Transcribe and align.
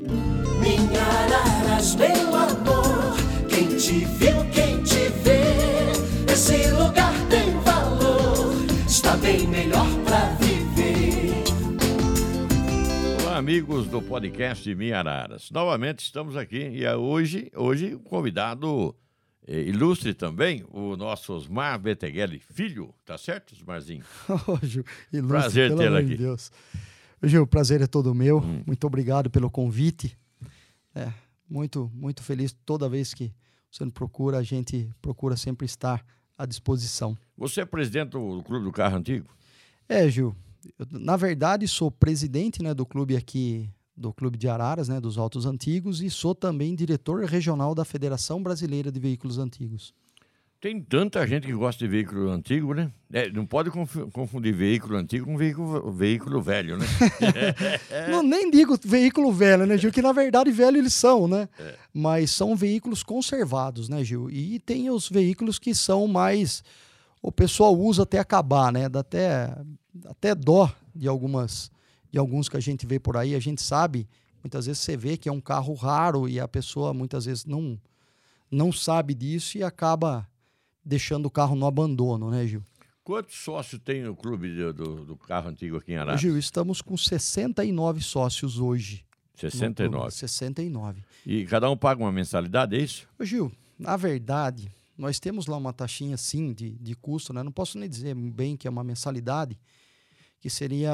Minha 0.00 1.02
Araras, 1.02 1.94
meu 1.96 2.34
amor, 2.34 3.14
quem 3.48 3.76
te 3.76 4.06
viu, 4.06 4.42
quem 4.50 4.82
te 4.82 5.08
vê, 5.22 6.32
esse 6.32 6.70
lugar 6.70 7.12
tem 7.28 7.52
valor, 7.60 8.54
está 8.86 9.16
bem 9.18 9.46
melhor 9.46 9.86
pra 10.04 10.30
viver. 10.36 11.44
Olá, 13.22 13.36
amigos 13.36 13.86
do 13.86 14.00
podcast 14.00 14.74
Minha 14.74 14.98
Araras. 15.00 15.50
Novamente 15.50 16.00
estamos 16.00 16.38
aqui 16.38 16.70
e 16.70 16.84
é 16.84 16.96
hoje, 16.96 17.52
hoje 17.54 17.94
o 17.94 18.00
convidado 18.00 18.96
eh, 19.46 19.60
ilustre 19.60 20.14
também, 20.14 20.64
o 20.70 20.96
nosso 20.96 21.34
Osmar 21.34 21.78
Beteghelli 21.78 22.38
Filho, 22.38 22.94
tá 23.04 23.18
certo, 23.18 23.52
Osmarzinho? 23.52 24.04
Prazer 25.28 25.76
tê-lo 25.76 25.96
aqui. 25.98 26.16
Deus. 26.16 26.50
Gil, 27.22 27.42
o 27.42 27.46
prazer 27.46 27.80
é 27.80 27.86
todo 27.86 28.14
meu. 28.14 28.38
Hum. 28.38 28.62
Muito 28.66 28.86
obrigado 28.86 29.30
pelo 29.30 29.50
convite. 29.50 30.16
É, 30.94 31.12
muito, 31.48 31.90
muito 31.94 32.22
feliz 32.22 32.54
toda 32.64 32.88
vez 32.88 33.14
que 33.14 33.32
você 33.70 33.84
nos 33.84 33.94
procura, 33.94 34.38
a 34.38 34.42
gente 34.42 34.90
procura 35.00 35.36
sempre 35.36 35.64
estar 35.64 36.04
à 36.36 36.44
disposição. 36.44 37.16
Você 37.36 37.60
é 37.60 37.64
presidente 37.64 38.10
do 38.10 38.42
Clube 38.42 38.64
do 38.64 38.72
Carro 38.72 38.96
Antigo? 38.96 39.28
É, 39.88 40.08
Gil, 40.10 40.34
eu, 40.78 40.86
na 40.90 41.16
verdade 41.16 41.66
sou 41.66 41.90
presidente 41.90 42.62
né, 42.62 42.74
do 42.74 42.84
clube 42.84 43.16
aqui, 43.16 43.70
do 43.96 44.12
Clube 44.12 44.36
de 44.36 44.48
Araras, 44.48 44.88
né, 44.88 45.00
dos 45.00 45.16
Autos 45.16 45.46
Antigos, 45.46 46.02
e 46.02 46.10
sou 46.10 46.34
também 46.34 46.74
diretor 46.74 47.24
regional 47.24 47.74
da 47.74 47.84
Federação 47.84 48.42
Brasileira 48.42 48.90
de 48.90 48.98
Veículos 48.98 49.38
Antigos. 49.38 49.94
Tem 50.62 50.80
tanta 50.80 51.26
gente 51.26 51.44
que 51.44 51.52
gosta 51.52 51.84
de 51.84 51.90
veículo 51.90 52.30
antigo, 52.30 52.72
né? 52.72 52.88
É, 53.12 53.28
não 53.28 53.44
pode 53.44 53.68
confu- 53.68 54.08
confundir 54.12 54.54
veículo 54.54 54.96
antigo 54.96 55.26
com 55.26 55.36
veículo, 55.36 55.90
veículo 55.90 56.40
velho, 56.40 56.78
né? 56.78 56.86
Não, 58.08 58.22
nem 58.22 58.48
digo 58.48 58.78
veículo 58.84 59.32
velho, 59.32 59.66
né, 59.66 59.76
Gil? 59.76 59.90
Que 59.90 60.00
na 60.00 60.12
verdade 60.12 60.52
velho 60.52 60.76
eles 60.78 60.94
são, 60.94 61.26
né? 61.26 61.48
Mas 61.92 62.30
são 62.30 62.54
veículos 62.54 63.02
conservados, 63.02 63.88
né, 63.88 64.04
Gil? 64.04 64.30
E 64.30 64.60
tem 64.60 64.88
os 64.88 65.08
veículos 65.08 65.58
que 65.58 65.74
são 65.74 66.06
mais. 66.06 66.62
O 67.20 67.32
pessoal 67.32 67.76
usa 67.76 68.04
até 68.04 68.20
acabar, 68.20 68.72
né? 68.72 68.88
Dá 68.88 69.00
até, 69.00 69.52
até 70.06 70.32
dó 70.32 70.72
de 70.94 71.08
algumas 71.08 71.72
de 72.08 72.20
alguns 72.20 72.48
que 72.48 72.56
a 72.56 72.60
gente 72.60 72.86
vê 72.86 73.00
por 73.00 73.16
aí. 73.16 73.34
A 73.34 73.40
gente 73.40 73.60
sabe, 73.60 74.08
muitas 74.44 74.66
vezes 74.66 74.80
você 74.80 74.96
vê 74.96 75.16
que 75.16 75.28
é 75.28 75.32
um 75.32 75.40
carro 75.40 75.74
raro 75.74 76.28
e 76.28 76.38
a 76.38 76.46
pessoa 76.46 76.94
muitas 76.94 77.24
vezes 77.24 77.44
não, 77.46 77.76
não 78.48 78.70
sabe 78.70 79.12
disso 79.12 79.58
e 79.58 79.64
acaba 79.64 80.24
deixando 80.84 81.26
o 81.26 81.30
carro 81.30 81.54
no 81.56 81.66
abandono, 81.66 82.30
né, 82.30 82.46
Gil? 82.46 82.62
Quantos 83.04 83.34
sócios 83.36 83.80
tem 83.84 84.06
o 84.06 84.14
clube 84.14 84.54
do, 84.54 84.72
do- 84.72 85.04
do 85.04 85.16
carro 85.16 85.48
antigo 85.48 85.76
aqui 85.76 85.92
em 85.92 85.98
Ô, 85.98 86.02
Araras? 86.02 86.20
Gil, 86.20 86.38
estamos 86.38 86.80
com 86.80 86.96
69 86.96 88.00
sócios 88.00 88.58
hoje. 88.58 89.04
no 89.34 89.50
clube. 89.50 89.50
69. 89.50 90.10
69. 90.12 91.02
E 91.26 91.44
cada 91.46 91.68
um 91.68 91.76
paga 91.76 92.00
uma 92.00 92.12
mensalidade, 92.12 92.76
é 92.76 92.78
isso? 92.80 93.08
Ô, 93.18 93.24
Gil, 93.24 93.50
na 93.78 93.96
verdade, 93.96 94.72
nós 94.96 95.18
temos 95.18 95.46
lá 95.46 95.56
uma 95.56 95.72
taxinha 95.72 96.16
sim 96.16 96.52
de, 96.52 96.78
de 96.78 96.94
custo, 96.94 97.32
né? 97.32 97.42
Não 97.42 97.50
posso 97.50 97.76
nem 97.76 97.88
dizer 97.88 98.14
bem 98.14 98.56
que 98.56 98.68
é 98.68 98.70
uma 98.70 98.84
mensalidade, 98.84 99.58
que 100.38 100.48
seria 100.48 100.92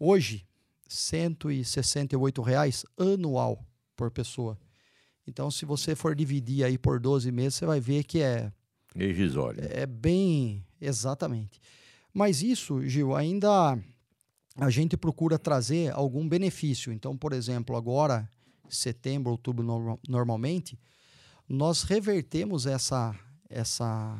hoje 0.00 0.46
168 0.88 2.40
reais 2.42 2.84
anual 2.98 3.64
por 3.96 4.10
pessoa. 4.10 4.58
Então, 5.26 5.50
se 5.50 5.64
você 5.66 5.94
for 5.94 6.14
dividir 6.14 6.64
aí 6.64 6.78
por 6.78 6.98
12 6.98 7.30
meses, 7.30 7.54
você 7.56 7.66
vai 7.66 7.80
ver 7.80 8.04
que 8.04 8.20
É 8.20 8.50
irrisório. 8.94 9.60
é 9.62 9.86
bem 9.86 10.64
exatamente. 10.80 11.60
Mas 12.12 12.42
isso, 12.42 12.82
Gil, 12.86 13.14
ainda 13.14 13.78
a 14.56 14.70
gente 14.70 14.96
procura 14.96 15.38
trazer 15.38 15.92
algum 15.92 16.28
benefício. 16.28 16.92
Então, 16.92 17.16
por 17.16 17.32
exemplo, 17.32 17.76
agora, 17.76 18.28
setembro, 18.68 19.30
outubro, 19.30 19.64
norma- 19.64 19.98
normalmente, 20.08 20.78
nós 21.48 21.82
revertemos 21.82 22.66
essa, 22.66 23.14
essa 23.48 24.18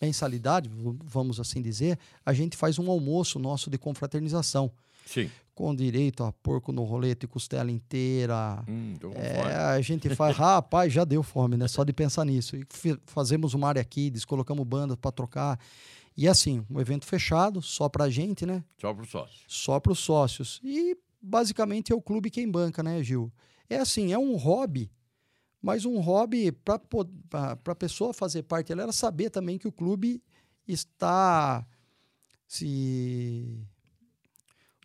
mensalidade, 0.00 0.68
vamos 1.04 1.38
assim 1.40 1.62
dizer, 1.62 1.98
a 2.26 2.32
gente 2.32 2.56
faz 2.56 2.78
um 2.78 2.90
almoço 2.90 3.38
nosso 3.38 3.70
de 3.70 3.78
confraternização, 3.78 4.70
Sim. 5.06 5.30
Com 5.54 5.74
direito 5.74 6.24
a 6.24 6.32
porco 6.32 6.72
no 6.72 6.82
rolete, 6.82 7.26
costela 7.26 7.70
inteira. 7.70 8.64
Hum, 8.68 8.96
É, 9.14 9.54
a 9.54 9.80
gente 9.80 10.12
faz, 10.14 10.36
rapaz, 10.36 10.92
já 10.92 11.04
deu 11.04 11.22
fome, 11.22 11.56
né? 11.56 11.68
Só 11.68 11.84
de 11.84 11.92
pensar 11.92 12.24
nisso. 12.24 12.56
E 12.56 12.66
fazemos 13.06 13.54
uma 13.54 13.68
área 13.68 13.84
kids, 13.84 14.24
colocamos 14.24 14.66
bandas 14.66 14.96
para 14.96 15.12
trocar. 15.12 15.58
E 16.16 16.28
assim, 16.28 16.64
um 16.70 16.80
evento 16.80 17.04
fechado, 17.06 17.60
só 17.62 17.88
pra 17.88 18.08
gente, 18.10 18.44
né? 18.46 18.64
Só 18.80 18.92
pro 18.92 19.04
sócio. 19.06 19.40
Só 19.48 19.80
para 19.80 19.92
os 19.92 19.98
sócios. 19.98 20.60
E 20.62 20.96
basicamente 21.20 21.92
é 21.92 21.94
o 21.94 22.02
clube 22.02 22.30
quem 22.30 22.50
banca, 22.50 22.82
né, 22.82 23.02
Gil? 23.02 23.32
É 23.68 23.78
assim, 23.78 24.12
é 24.12 24.18
um 24.18 24.36
hobby, 24.36 24.90
mas 25.62 25.84
um 25.84 25.98
hobby 26.00 26.52
para 26.52 26.80
a 27.66 27.74
pessoa 27.74 28.12
fazer 28.12 28.42
parte, 28.42 28.70
ela 28.72 28.92
saber 28.92 29.30
também 29.30 29.58
que 29.58 29.66
o 29.66 29.72
clube 29.72 30.22
está 30.68 31.66
se. 32.46 33.58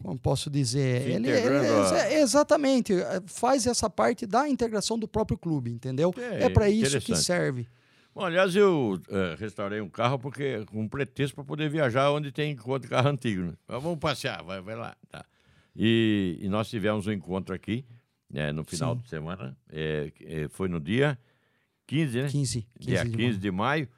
Como 0.01 0.17
posso 0.17 0.49
dizer? 0.49 1.03
Se 1.03 1.09
Ele, 1.11 1.29
ele- 1.29 1.67
a- 1.67 2.07
é- 2.07 2.21
exatamente, 2.21 2.93
é, 2.93 3.21
faz 3.27 3.67
essa 3.67 3.89
parte 3.89 4.25
da 4.25 4.47
integração 4.47 4.97
do 4.97 5.07
próprio 5.07 5.37
clube, 5.37 5.71
entendeu? 5.71 6.13
É, 6.17 6.45
É, 6.45 6.49
para 6.49 6.69
isso 6.69 6.99
que 7.01 7.15
serve. 7.15 7.67
Bom, 8.15 8.25
aliás, 8.25 8.55
eu 8.55 8.99
eh, 9.09 9.35
restaurei 9.37 9.79
um 9.81 9.89
carro 9.89 10.17
porque 10.17 10.65
com 10.65 10.81
um 10.81 10.87
pretexto 10.87 11.35
para 11.35 11.43
poder 11.43 11.69
viajar 11.69 12.09
onde 12.11 12.31
tem 12.31 12.51
encontro 12.51 12.81
de 12.81 12.87
carro 12.87 13.09
antigo. 13.09 13.43
Né? 13.43 13.53
Mas 13.67 13.83
vamos 13.83 13.99
passear, 13.99 14.41
vai, 14.43 14.59
vai 14.61 14.75
lá. 14.75 14.95
Tá. 15.09 15.23
E, 15.75 16.37
e 16.41 16.49
nós 16.49 16.69
tivemos 16.69 17.05
um 17.05 17.11
encontro 17.11 17.53
aqui 17.53 17.85
né, 18.29 18.51
no 18.51 18.63
final 18.63 18.95
Sim. 18.95 19.01
de 19.01 19.09
semana. 19.09 19.57
eh, 19.71 20.11
eh, 20.21 20.47
foi 20.49 20.67
no 20.67 20.79
dia 20.79 21.17
15, 21.87 22.21
né? 22.21 22.27
15, 22.29 22.61
15 22.61 22.67
dia 22.79 23.03
de 23.05 23.11
15 23.11 23.21
maio. 23.23 23.37
de 23.39 23.51
maio. 23.51 23.89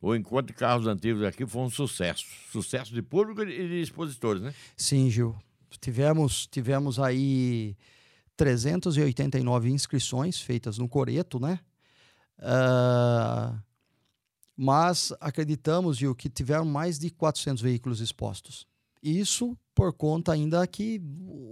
O 0.00 0.14
encontro 0.14 0.46
de 0.46 0.54
carros 0.54 0.86
antigos 0.86 1.22
aqui 1.22 1.46
foi 1.46 1.62
um 1.62 1.70
sucesso. 1.70 2.24
Sucesso 2.50 2.94
de 2.94 3.02
público 3.02 3.42
e 3.42 3.68
de 3.68 3.80
expositores, 3.82 4.42
né? 4.42 4.54
Sim, 4.76 5.10
Gil. 5.10 5.36
Tivemos, 5.80 6.46
tivemos 6.46 6.98
aí 6.98 7.76
389 8.36 9.70
inscrições 9.70 10.40
feitas 10.40 10.78
no 10.78 10.88
Coreto, 10.88 11.38
né? 11.38 11.60
Ah, 12.38 13.58
mas 14.56 15.12
acreditamos, 15.20 15.98
Gil, 15.98 16.14
que 16.14 16.30
tiveram 16.30 16.64
mais 16.64 16.98
de 16.98 17.10
400 17.10 17.62
veículos 17.62 18.00
expostos. 18.00 18.66
Isso 19.02 19.56
por 19.74 19.92
conta 19.92 20.32
ainda 20.32 20.66
que 20.66 21.00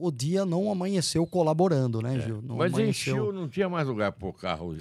o 0.01 0.11
dia 0.11 0.45
não 0.45 0.71
amanheceu 0.71 1.27
colaborando, 1.27 2.01
né, 2.03 2.19
Gil? 2.21 2.43
Não 2.43 2.57
É. 2.57 2.59
Mas 2.59 2.73
amanheceu. 2.75 3.15
encheu, 3.17 3.33
não 3.33 3.49
tinha 3.49 3.69
mais 3.69 3.87
lugar 3.87 4.13
para 4.13 4.29
o 4.29 4.33
carro 4.33 4.75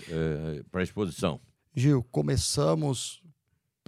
para 0.71 0.83
exposição. 0.83 1.39
Gil, 1.75 2.03
começamos 2.11 3.21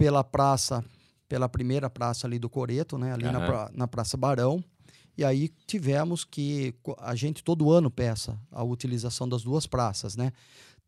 pela 0.00 0.24
praça, 0.24 0.82
pela 1.28 1.46
primeira 1.46 1.90
praça 1.90 2.26
ali 2.26 2.38
do 2.38 2.48
Coreto, 2.48 2.96
né? 2.96 3.12
Ali 3.12 3.24
na, 3.24 3.36
Aham. 3.38 3.46
pra- 3.46 3.70
na 3.74 3.86
Praça 3.86 4.16
Barão. 4.16 4.64
E 5.16 5.22
aí 5.22 5.50
tivemos 5.66 6.24
que 6.24 6.74
a 6.98 7.14
gente 7.14 7.44
todo 7.44 7.70
ano 7.70 7.90
peça 7.90 8.40
a 8.50 8.64
utilização 8.64 9.28
das 9.28 9.42
duas 9.42 9.66
praças, 9.66 10.16
né? 10.16 10.32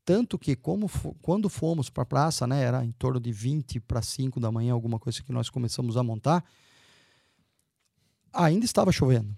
Tanto 0.03 0.39
que 0.39 0.56
como 0.56 0.91
quando 1.21 1.50
fomos 1.50 1.91
para 1.91 2.05
a 2.05 2.06
praça, 2.06 2.47
né, 2.47 2.62
era 2.62 2.83
em 2.84 2.91
torno 2.93 3.21
de 3.21 3.31
20 3.31 3.78
para 3.81 4.00
5 4.00 4.41
da 4.41 4.50
manhã, 4.50 4.73
alguma 4.73 4.99
coisa 4.99 5.23
que 5.23 5.31
nós 5.31 5.50
começamos 5.50 5.97
a 5.99 6.03
montar, 6.03 6.43
ainda 8.33 8.65
estava 8.65 8.91
chovendo. 8.91 9.37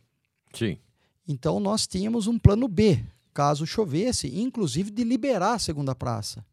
Sim. 0.53 0.79
Então 1.27 1.59
nós 1.59 1.85
tínhamos 1.87 2.27
um 2.29 2.39
plano 2.39 2.69
B, 2.69 3.05
caso 3.35 3.67
chovesse, 3.67 4.29
inclusive 4.39 4.91
de 4.91 5.03
liberar 5.03 5.55
a 5.55 5.59
segunda 5.59 5.95
praça. 5.97 6.45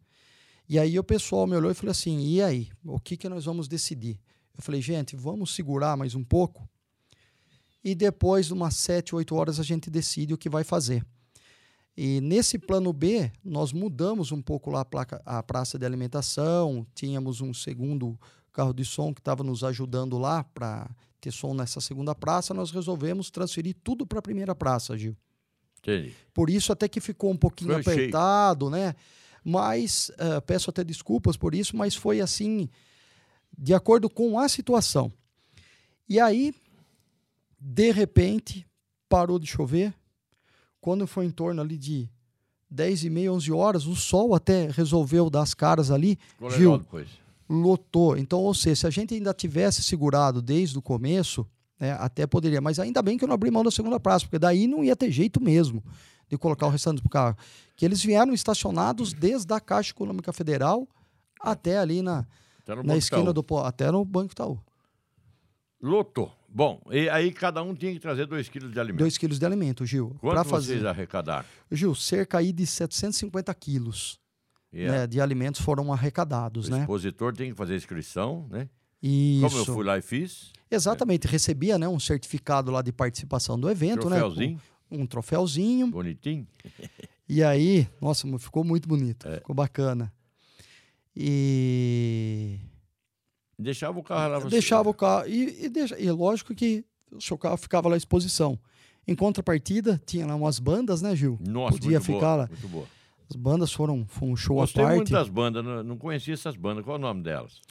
E 0.72 0.80
aí 0.80 0.98
o 0.98 1.04
pessoal 1.04 1.46
me 1.46 1.54
olhou 1.54 1.70
e 1.70 1.74
falou 1.74 1.92
assim: 1.92 2.18
e 2.22 2.42
aí, 2.42 2.70
o 2.86 2.98
que, 2.98 3.18
que 3.18 3.28
nós 3.28 3.44
vamos 3.44 3.68
decidir? 3.68 4.18
Eu 4.58 4.64
falei, 4.64 4.82
gente, 4.82 5.18
vamos 5.18 5.54
segurar 5.54 5.98
mais 5.98 6.16
um 6.16 6.24
pouco 6.24 6.66
e 7.84 7.94
depois, 7.94 8.46
de 8.48 8.54
umas 8.54 8.76
7, 8.76 9.14
8 9.14 9.36
horas, 9.36 9.60
a 9.60 9.64
gente 9.64 9.90
decide 9.90 10.34
o 10.34 10.38
que 10.38 10.50
vai 10.50 10.64
fazer. 10.64 11.06
E 11.98 12.22
nesse 12.22 12.58
plano 12.58 12.94
B, 12.94 13.30
nós 13.44 13.74
mudamos 13.74 14.32
um 14.32 14.42
pouco 14.42 14.70
lá 14.70 14.80
a, 14.80 14.86
placa- 14.86 15.22
a 15.26 15.44
praça 15.44 15.78
de 15.78 15.86
alimentação, 15.86 16.88
tínhamos 16.96 17.42
um 17.42 17.54
segundo 17.54 18.18
carro 18.54 18.74
de 18.74 18.86
som 18.86 19.14
que 19.14 19.20
estava 19.20 19.44
nos 19.44 19.66
ajudando 19.66 20.18
lá 20.18 20.42
para 20.44 20.90
ter 21.20 21.32
som 21.32 21.54
nessa 21.54 21.82
segunda 21.82 22.16
praça, 22.16 22.54
nós 22.54 22.72
resolvemos 22.72 23.30
transferir 23.30 23.76
tudo 23.84 24.06
para 24.08 24.20
a 24.20 24.22
primeira 24.22 24.56
praça, 24.56 24.98
Gil. 24.98 25.18
Entendi. 25.80 26.14
Por 26.34 26.50
isso 26.50 26.72
até 26.72 26.88
que 26.88 27.02
ficou 27.02 27.30
um 27.30 27.38
pouquinho 27.38 27.74
cheio. 27.84 27.98
apertado, 27.98 28.70
né? 28.70 28.96
Mas 29.44 30.12
eh, 30.18 30.40
peço 30.42 30.70
até 30.70 30.84
desculpas 30.84 31.36
por 31.36 31.56
isso, 31.56 31.76
mas 31.76 31.96
foi 31.96 32.22
assim, 32.22 32.70
de 33.58 33.74
acordo 33.74 34.10
com 34.10 34.40
a 34.40 34.48
situação. 34.48 35.12
E 36.08 36.20
aí, 36.20 36.54
de 37.60 37.92
repente, 37.92 38.68
parou 39.10 39.40
de 39.40 39.48
chover. 39.48 39.94
Quando 40.80 41.08
foi 41.08 41.26
em 41.26 41.32
torno 41.32 41.62
ali 41.62 41.78
de 41.78 42.10
10 42.70 43.06
e 43.06 43.10
meia, 43.10 43.34
11 43.34 43.52
horas, 43.52 43.86
o 43.86 43.96
sol 43.96 44.34
até 44.34 44.70
resolveu 44.70 45.30
dar 45.30 45.42
as 45.42 45.54
caras 45.54 45.92
ali, 45.92 46.18
depois. 46.80 47.10
lotou. 47.50 48.18
Então, 48.18 48.40
ou 48.40 48.54
seja, 48.54 48.76
se 48.82 48.88
a 48.88 48.90
gente 48.90 49.14
ainda 49.14 49.34
tivesse 49.34 49.84
segurado 49.84 50.42
desde 50.42 50.78
o 50.78 50.82
começo, 50.82 51.46
né, 51.80 51.92
até 52.00 52.26
poderia. 52.26 52.62
Mas 52.62 52.80
ainda 52.80 53.02
bem 53.02 53.18
que 53.18 53.24
eu 53.24 53.28
não 53.28 53.36
abri 53.36 53.52
mão 53.52 53.64
da 53.64 53.72
segunda 53.72 54.00
praça, 54.00 54.26
porque 54.26 54.40
daí 54.40 54.68
não 54.68 54.84
ia 54.84 54.96
ter 54.96 55.12
jeito 55.12 55.42
mesmo 55.42 55.84
de 56.32 56.38
colocar 56.38 56.66
o 56.66 56.70
restante 56.70 57.04
do 57.04 57.10
carro. 57.10 57.38
Que 57.76 57.84
eles 57.86 58.02
vieram 58.02 58.34
estacionados 58.34 59.12
desde 59.12 59.54
a 59.54 59.60
Caixa 59.60 59.92
Econômica 59.92 60.32
Federal 60.32 60.88
até 61.42 61.78
ali 61.78 62.02
na, 62.02 62.26
no 62.68 62.84
na 62.84 62.96
esquina 62.96 63.30
Itaú. 63.30 63.34
do 63.44 63.58
até 63.58 63.92
no 63.92 64.06
Banco 64.06 64.32
Itaú. 64.32 64.58
Lotou. 65.82 66.32
Bom, 66.48 66.82
e 66.92 67.10
aí 67.10 67.32
cada 67.32 67.62
um 67.64 67.74
tinha 67.74 67.92
que 67.94 68.00
trazer 68.00 68.26
2 68.28 68.48
quilos 68.50 68.72
de 68.72 68.80
alimento. 68.80 69.00
2 69.00 69.18
quilos 69.18 69.40
de 69.40 69.46
alimento, 69.46 69.86
Gil. 69.86 70.16
Quanto 70.20 70.34
Para 70.34 70.44
vocês 70.44 70.78
fazer. 70.78 70.88
arrecadaram? 70.88 71.46
Gil, 71.72 71.96
cerca 71.96 72.38
aí 72.38 72.52
de 72.52 72.66
750 72.68 73.54
quilos 73.56 74.20
E 74.72 74.86
né, 74.86 75.08
de 75.08 75.20
alimentos 75.20 75.62
foram 75.62 75.92
arrecadados, 75.92 76.68
o 76.68 76.72
né? 76.72 76.82
expositor 76.82 77.34
tem 77.34 77.52
que 77.52 77.58
fazer 77.58 77.76
inscrição, 77.76 78.48
né? 78.50 78.70
Isso. 79.02 79.48
Como 79.50 79.58
eu 79.58 79.66
fui 79.66 79.84
lá 79.84 79.98
e 79.98 80.02
fiz, 80.02 80.52
Exatamente, 80.70 81.28
recebia 81.28 81.78
né, 81.78 81.88
um 81.88 82.00
certificado 82.00 82.72
lá 82.72 82.82
de 82.82 82.94
participação 82.94 83.60
do 83.60 83.70
evento, 83.70 84.02
troféuzinho, 84.08 84.56
né? 84.56 84.62
Um 84.92 85.06
troféuzinho. 85.06 85.88
bonitinho. 85.90 86.46
E 87.30 87.42
aí, 87.42 87.88
nossa, 88.02 88.28
ficou 88.38 88.64
muito 88.64 88.88
bonito, 88.90 89.28
É. 89.28 89.36
ficou 89.38 89.56
bacana. 89.56 90.12
E 91.16 92.58
Deixava 93.58 94.00
o 94.00 94.04
carro 94.04 94.32
lá. 94.32 94.40
você. 94.40 94.50
deixava 94.50 94.90
o 94.90 94.94
carro. 94.94 95.28
E, 95.28 95.66
e, 95.66 95.70
deixa, 95.70 96.00
e 96.00 96.10
lógico 96.12 96.54
que 96.56 96.84
o 97.12 97.22
seu 97.22 97.38
carro 97.38 97.58
ficava 97.58 97.88
lá 97.88 97.96
à 97.96 97.98
exposição. 97.98 98.58
Em 99.08 99.16
contrapartida, 99.16 100.02
tinha 100.06 100.26
lá 100.26 100.36
umas 100.36 100.60
bandas, 100.60 101.02
né, 101.02 101.16
Gil? 101.16 101.38
Nossa, 101.48 101.74
podia 101.74 101.92
muito 102.00 102.06
ficar 102.06 102.20
boa, 102.20 102.36
lá. 102.36 102.48
Muito 102.48 102.68
boa. 102.68 102.88
As 103.30 103.36
bandas 103.36 103.72
foram, 103.72 104.06
foi 104.08 104.28
um 104.30 104.36
show 104.36 104.58
Gostei 104.58 104.84
à 104.84 104.88
parte. 104.88 104.96
muito 104.98 105.12
das 105.12 105.30
bandas, 105.30 105.64
não, 105.64 105.98
conhecia 105.98 106.34
essas 106.34 106.56
bandas. 106.56 106.84
Qual 106.84 106.96
é 106.98 107.00
o 107.00 107.02
nome 107.02 107.24
delas? 107.24 107.62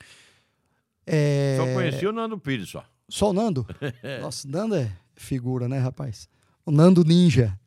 É, 1.07 1.57
Só 1.59 1.65
conhecia 1.75 2.09
o 2.09 2.13
Nando 2.13 2.39
Pires, 2.39 2.69
só. 2.69 2.85
Só 3.09 3.31
o 3.31 3.33
Nando? 3.33 3.67
Nossa, 4.23 4.47
o 4.47 4.51
Nando 4.51 4.75
é 4.77 4.91
figura, 5.15 5.69
né, 5.69 5.79
rapaz? 5.79 6.29
O 6.65 6.71
Nando 6.71 7.05
Ninja. 7.05 7.59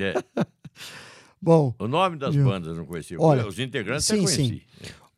É. 0.00 0.14
Bom, 1.40 1.74
O 1.78 1.86
nome 1.86 2.16
das 2.16 2.34
Viu? 2.34 2.44
bandas 2.44 2.68
eu 2.70 2.74
não 2.76 2.86
conhecia. 2.86 3.20
Olha, 3.20 3.46
Os 3.46 3.58
integrantes 3.58 4.06
sim, 4.06 4.22
eu 4.22 4.26
sim. 4.26 4.36
conheci. 4.48 4.66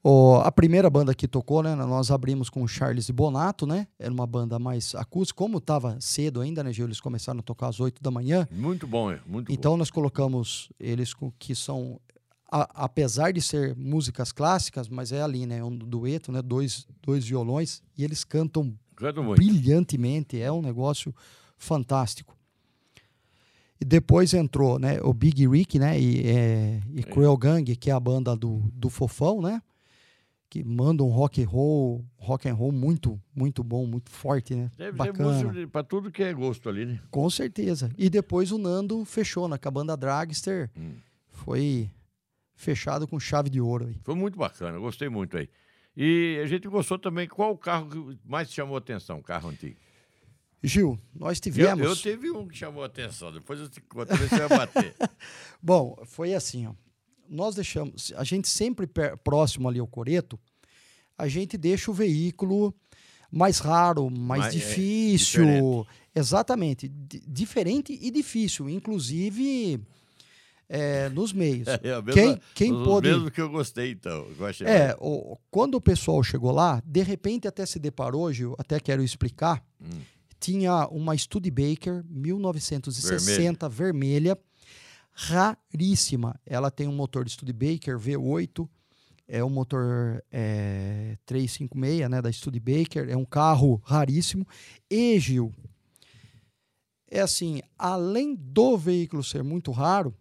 O- 0.02 0.36
a 0.36 0.50
primeira 0.52 0.88
banda 0.88 1.14
que 1.14 1.26
tocou, 1.26 1.62
né? 1.62 1.74
Nós 1.74 2.10
abrimos 2.10 2.48
com 2.48 2.62
o 2.62 2.68
Charles 2.68 3.08
e 3.08 3.12
Bonato, 3.12 3.66
né? 3.66 3.86
Era 3.98 4.12
uma 4.12 4.26
banda 4.26 4.58
mais 4.58 4.94
acústica. 4.94 5.36
Como 5.36 5.58
estava 5.58 5.96
cedo 6.00 6.40
ainda, 6.40 6.62
né, 6.62 6.72
Gil? 6.72 6.86
Eles 6.86 7.00
começaram 7.00 7.40
a 7.40 7.42
tocar 7.42 7.68
às 7.68 7.80
8 7.80 8.02
da 8.02 8.10
manhã. 8.10 8.46
Muito 8.50 8.86
bom, 8.86 9.10
é, 9.10 9.20
muito 9.26 9.52
Então 9.52 9.76
nós 9.76 9.90
colocamos 9.90 10.68
eles 10.78 11.12
com 11.14 11.30
que 11.38 11.54
são, 11.54 12.00
a- 12.50 12.68
apesar 12.84 13.32
de 13.32 13.42
ser 13.42 13.74
músicas 13.76 14.30
clássicas, 14.32 14.88
mas 14.88 15.12
é 15.12 15.20
ali, 15.22 15.46
né? 15.46 15.62
Um 15.64 15.76
dueto, 15.76 16.30
né? 16.32 16.42
Dois, 16.42 16.86
dois 17.02 17.24
violões 17.26 17.82
e 17.96 18.04
eles 18.04 18.22
cantam 18.24 18.64
bom. 18.70 18.74
Canto 18.96 19.22
brilhantemente. 19.34 20.40
É 20.40 20.50
um 20.50 20.62
negócio 20.62 21.14
fantástico. 21.56 22.36
E 23.80 23.84
depois 23.84 24.34
entrou, 24.34 24.78
né? 24.78 25.00
O 25.02 25.12
Big 25.14 25.46
Rick, 25.46 25.78
né? 25.78 25.98
E, 26.00 26.26
é, 26.26 26.80
e 26.94 27.02
Cruel 27.04 27.36
Gang, 27.36 27.76
que 27.76 27.90
é 27.90 27.92
a 27.92 28.00
banda 28.00 28.34
do, 28.36 28.60
do 28.74 28.90
Fofão, 28.90 29.40
né? 29.40 29.62
Que 30.50 30.64
manda 30.64 31.04
um 31.04 31.08
rock 31.10 31.42
and 31.42 31.46
roll, 31.48 32.04
rock 32.16 32.48
and 32.48 32.54
roll 32.54 32.72
muito, 32.72 33.20
muito 33.34 33.62
bom, 33.62 33.86
muito 33.86 34.10
forte, 34.10 34.54
né? 34.54 34.70
Deve 34.76 34.92
ter 34.92 35.12
Bacana. 35.12 35.52
de- 35.52 35.66
pra 35.66 35.82
tudo 35.84 36.10
que 36.10 36.22
é 36.22 36.32
gosto 36.32 36.68
ali, 36.68 36.86
né? 36.86 37.00
Com 37.10 37.28
certeza. 37.30 37.90
E 37.98 38.08
depois 38.10 38.50
o 38.50 38.58
Nando 38.58 39.04
fechou 39.04 39.46
na 39.46 39.58
com 39.58 39.68
a 39.68 39.70
banda 39.70 39.96
Dragster. 39.96 40.70
Hum. 40.76 40.94
Foi 41.30 41.88
fechado 42.56 43.06
com 43.06 43.20
chave 43.20 43.48
de 43.50 43.60
ouro 43.60 43.86
aí. 43.86 43.96
Foi 44.02 44.14
muito 44.16 44.36
bacana, 44.38 44.78
gostei 44.78 45.08
muito 45.08 45.36
aí. 45.36 45.48
E 45.96 46.40
a 46.42 46.46
gente 46.46 46.66
gostou 46.66 46.98
também. 46.98 47.28
Qual 47.28 47.52
o 47.52 47.58
carro 47.58 47.88
que 47.88 48.18
mais 48.24 48.50
chamou 48.52 48.74
a 48.76 48.78
atenção? 48.78 49.20
Carro 49.22 49.50
antigo? 49.50 49.76
Gil, 50.62 50.98
nós 51.14 51.38
Eu, 51.38 51.42
tivemos. 51.42 51.84
eu 51.86 51.94
tive 51.96 52.30
um 52.30 52.46
que 52.48 52.56
chamou 52.56 52.82
a 52.82 52.86
atenção, 52.86 53.32
depois 53.32 53.60
eu 53.60 53.68
te 53.68 53.80
conto 53.80 54.14
você 54.16 54.38
vai 54.46 54.48
bater. 54.58 54.94
Bom, 55.62 55.96
foi 56.06 56.34
assim, 56.34 56.66
ó. 56.66 56.72
Nós 57.28 57.54
deixamos, 57.54 58.12
a 58.16 58.24
gente 58.24 58.48
sempre 58.48 58.88
próximo 59.22 59.68
ali 59.68 59.78
ao 59.78 59.86
coreto, 59.86 60.38
a 61.16 61.28
gente 61.28 61.56
deixa 61.58 61.90
o 61.90 61.94
veículo 61.94 62.74
mais 63.30 63.58
raro, 63.58 64.08
mais 64.10 64.40
Mais- 64.44 64.54
é, 64.54 64.58
difícil. 64.58 65.44
diferente. 65.44 65.88
Exatamente, 66.14 66.88
di- 66.88 67.22
diferente 67.28 67.92
e 68.00 68.10
difícil, 68.10 68.68
inclusive 68.68 69.80
é, 70.68 71.08
nos 71.10 71.32
meios. 71.32 71.68
É, 71.84 71.92
a 71.94 72.02
mesma- 72.02 72.12
Quem, 72.12 72.40
quem 72.54 72.72
pôde. 72.84 73.08
mesmos 73.08 73.30
que 73.30 73.40
eu 73.40 73.48
gostei, 73.48 73.92
então. 73.92 74.26
Eu 74.38 74.66
É, 74.66 74.96
o- 74.98 75.36
quando 75.50 75.74
o 75.76 75.80
pessoal 75.80 76.22
chegou 76.24 76.50
lá, 76.50 76.82
de 76.84 77.02
repente 77.02 77.46
até 77.46 77.64
se 77.64 77.78
deparou, 77.78 78.32
Gil, 78.32 78.54
até 78.58 78.80
quero 78.80 79.02
explicar, 79.04 79.62
Hum. 79.80 80.00
Tinha 80.40 80.86
uma 80.88 81.16
Studebaker 81.16 82.04
1960 82.08 83.68
vermelha, 83.68 84.38
raríssima. 85.12 86.38
Ela 86.46 86.70
tem 86.70 86.86
um 86.86 86.94
motor 86.94 87.28
Studebaker 87.28 87.98
V8, 87.98 88.68
é 89.26 89.44
um 89.44 89.50
motor 89.50 90.22
é, 90.30 91.18
356 91.26 92.08
né, 92.08 92.22
da 92.22 92.30
Studebaker, 92.32 93.08
é 93.08 93.16
um 93.16 93.24
carro 93.24 93.80
raríssimo. 93.84 94.46
E, 94.90 95.18
Gil, 95.18 95.52
é 97.10 97.20
assim, 97.20 97.60
além 97.78 98.34
do 98.34 98.76
veículo 98.78 99.22
ser 99.24 99.42
muito 99.42 99.70
raro, 99.72 100.14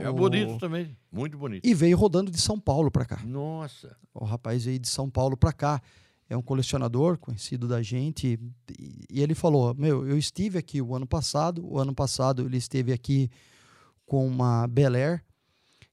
É 0.00 0.10
bonito 0.10 0.58
também, 0.58 0.96
muito 1.10 1.36
bonito. 1.38 1.66
e 1.66 1.74
veio 1.74 1.96
rodando 1.96 2.30
de 2.30 2.40
São 2.40 2.58
Paulo 2.58 2.90
para 2.90 3.04
cá. 3.04 3.22
Nossa, 3.24 3.96
O 4.14 4.24
rapaz 4.24 4.64
veio 4.64 4.78
de 4.78 4.88
São 4.88 5.08
Paulo 5.08 5.36
para 5.36 5.52
cá. 5.52 5.82
É 6.30 6.36
um 6.36 6.42
colecionador 6.42 7.16
conhecido 7.16 7.66
da 7.66 7.82
gente. 7.82 8.38
E, 8.78 9.22
ele 9.22 9.34
falou: 9.34 9.74
Meu, 9.74 10.06
eu 10.06 10.18
estive 10.18 10.58
aqui 10.58 10.82
o 10.82 10.94
ano 10.94 11.06
passado. 11.06 11.66
O 11.66 11.78
ano 11.78 11.94
passado 11.94 12.42
ele 12.42 12.58
esteve 12.58 12.92
aqui 12.92 13.30
com 14.04 14.26
uma 14.26 14.66
Bel 14.66 14.94
Air. 14.94 15.24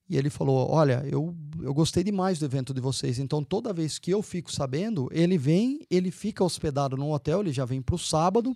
E 0.10 0.18
ele 0.18 0.30
falou: 0.30 0.70
Olha, 0.70 1.06
eu, 1.10 1.34
eu 1.62 1.74
gostei 1.74 2.04
demais 2.04 2.38
do 2.38 2.46
evento 2.46 2.74
de 2.74 2.82
vocês. 2.82 3.18
Então, 3.18 3.44
toda 3.44 3.72
vez 3.72 3.98
que 3.98 4.12
eu 4.12 4.22
fico 4.22 4.52
sabendo, 4.52 5.08
ele 5.12 5.38
vem, 5.38 5.86
ele 5.90 6.12
fica 6.12 6.44
hospedado 6.44 6.98
num 6.98 7.12
hotel. 7.12 7.40
Ele 7.40 7.54
já 7.54 7.64
vem 7.64 7.82
para 7.82 7.96
o 7.96 8.00
sábado, 8.00 8.56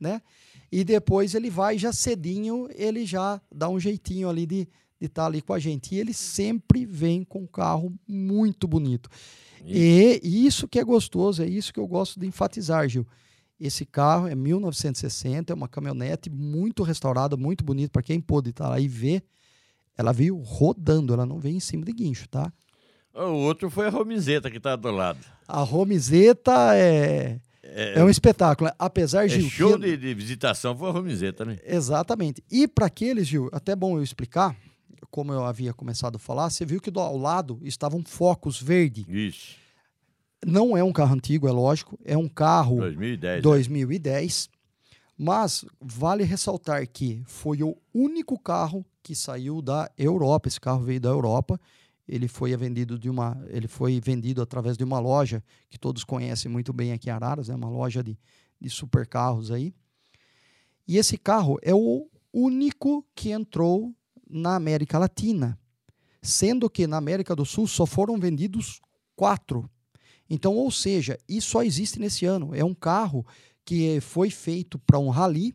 né? 0.00 0.22
E 0.70 0.84
depois 0.84 1.34
ele 1.34 1.50
vai 1.50 1.78
já 1.78 1.92
cedinho, 1.92 2.68
ele 2.74 3.04
já 3.04 3.40
dá 3.52 3.68
um 3.68 3.80
jeitinho 3.80 4.28
ali 4.28 4.46
de 4.46 4.68
estar 5.00 5.26
ali 5.26 5.42
com 5.42 5.52
a 5.52 5.58
gente. 5.58 5.94
E 5.94 5.98
ele 5.98 6.14
sempre 6.14 6.86
vem 6.86 7.24
com 7.24 7.40
um 7.40 7.46
carro 7.46 7.92
muito 8.06 8.68
bonito. 8.68 9.10
E 9.64 10.46
isso 10.46 10.66
que 10.68 10.78
é 10.78 10.84
gostoso, 10.84 11.42
é 11.42 11.46
isso 11.46 11.72
que 11.72 11.80
eu 11.80 11.86
gosto 11.86 12.18
de 12.18 12.26
enfatizar, 12.26 12.88
Gil. 12.88 13.06
Esse 13.60 13.84
carro 13.84 14.28
é 14.28 14.34
1960, 14.34 15.52
é 15.52 15.54
uma 15.54 15.66
caminhonete 15.68 16.30
muito 16.30 16.82
restaurada, 16.82 17.36
muito 17.36 17.64
bonita. 17.64 17.90
Para 17.92 18.02
quem 18.02 18.20
pôde 18.20 18.50
estar 18.50 18.68
lá 18.68 18.78
e 18.78 18.86
ver, 18.86 19.22
ela 19.96 20.12
veio 20.12 20.36
rodando, 20.36 21.12
ela 21.12 21.26
não 21.26 21.40
veio 21.40 21.56
em 21.56 21.60
cima 21.60 21.84
de 21.84 21.92
guincho, 21.92 22.28
tá? 22.28 22.52
o 23.14 23.32
outro 23.32 23.68
foi 23.68 23.86
a 23.88 23.90
Romizeta 23.90 24.48
que 24.48 24.60
tá 24.60 24.76
do 24.76 24.92
lado. 24.92 25.18
A 25.48 25.60
Romizeta 25.62 26.52
é, 26.76 27.40
é, 27.64 28.04
um 28.04 28.08
espetáculo. 28.08 28.70
Apesar, 28.78 29.24
É 29.24 29.28
Gil. 29.28 29.48
show 29.50 29.72
que- 29.76 29.86
de, 29.86 29.96
de 29.96 30.14
visitação 30.14 30.76
foi 30.76 30.88
a 30.88 30.92
Romizeta, 30.92 31.44
né? 31.44 31.58
Exatamente. 31.66 32.44
E 32.48 32.68
para 32.68 32.86
aqueles, 32.86 33.26
Gil, 33.26 33.48
até 33.52 33.74
bom 33.74 33.96
eu 33.98 34.04
explicar, 34.04 34.54
como 35.10 35.32
eu 35.32 35.44
havia 35.44 35.72
começado 35.72 36.16
a 36.16 36.18
falar, 36.18 36.50
você 36.50 36.64
viu 36.64 36.80
que 36.80 36.90
do, 36.90 37.00
ao 37.00 37.16
lado 37.16 37.58
estavam 37.62 38.02
focos 38.04 38.60
verde. 38.60 39.06
Isso, 39.08 39.56
Não 40.46 40.76
é 40.76 40.84
um 40.84 40.92
carro 40.92 41.14
antigo, 41.14 41.48
é 41.48 41.52
lógico, 41.52 41.98
é 42.04 42.16
um 42.16 42.28
carro 42.28 42.76
2010. 42.76 43.42
2010, 43.42 44.50
mas 45.16 45.64
vale 45.80 46.22
ressaltar 46.22 46.86
que 46.88 47.22
foi 47.26 47.62
o 47.62 47.76
único 47.92 48.38
carro 48.38 48.86
que 49.02 49.14
saiu 49.14 49.60
da 49.60 49.90
Europa. 49.98 50.46
Esse 50.46 50.60
carro 50.60 50.84
veio 50.84 51.00
da 51.00 51.08
Europa. 51.08 51.60
Ele 52.06 52.28
foi 52.28 52.56
vendido 52.56 52.98
de 52.98 53.10
uma, 53.10 53.36
ele 53.48 53.68
foi 53.68 54.00
vendido 54.00 54.40
através 54.40 54.78
de 54.78 54.84
uma 54.84 54.98
loja 54.98 55.42
que 55.68 55.78
todos 55.78 56.04
conhecem 56.04 56.50
muito 56.50 56.72
bem 56.72 56.92
aqui 56.92 57.10
em 57.10 57.12
Araras, 57.12 57.50
é 57.50 57.54
uma 57.54 57.68
loja 57.68 58.02
de, 58.02 58.16
de 58.60 58.70
supercarros 58.70 59.50
aí. 59.50 59.74
E 60.86 60.96
esse 60.96 61.18
carro 61.18 61.58
é 61.62 61.74
o 61.74 62.08
único 62.32 63.04
que 63.14 63.30
entrou 63.30 63.94
na 64.28 64.56
América 64.56 64.98
Latina, 64.98 65.58
sendo 66.22 66.68
que 66.68 66.86
na 66.86 66.96
América 66.96 67.34
do 67.34 67.44
Sul 67.44 67.66
só 67.66 67.86
foram 67.86 68.18
vendidos 68.18 68.80
quatro. 69.16 69.68
Então, 70.28 70.54
ou 70.54 70.70
seja, 70.70 71.18
isso 71.28 71.50
só 71.50 71.62
existe 71.62 71.98
nesse 71.98 72.26
ano. 72.26 72.54
É 72.54 72.64
um 72.64 72.74
carro 72.74 73.26
que 73.64 74.00
foi 74.00 74.30
feito 74.30 74.78
para 74.78 74.98
um 74.98 75.08
rally 75.08 75.54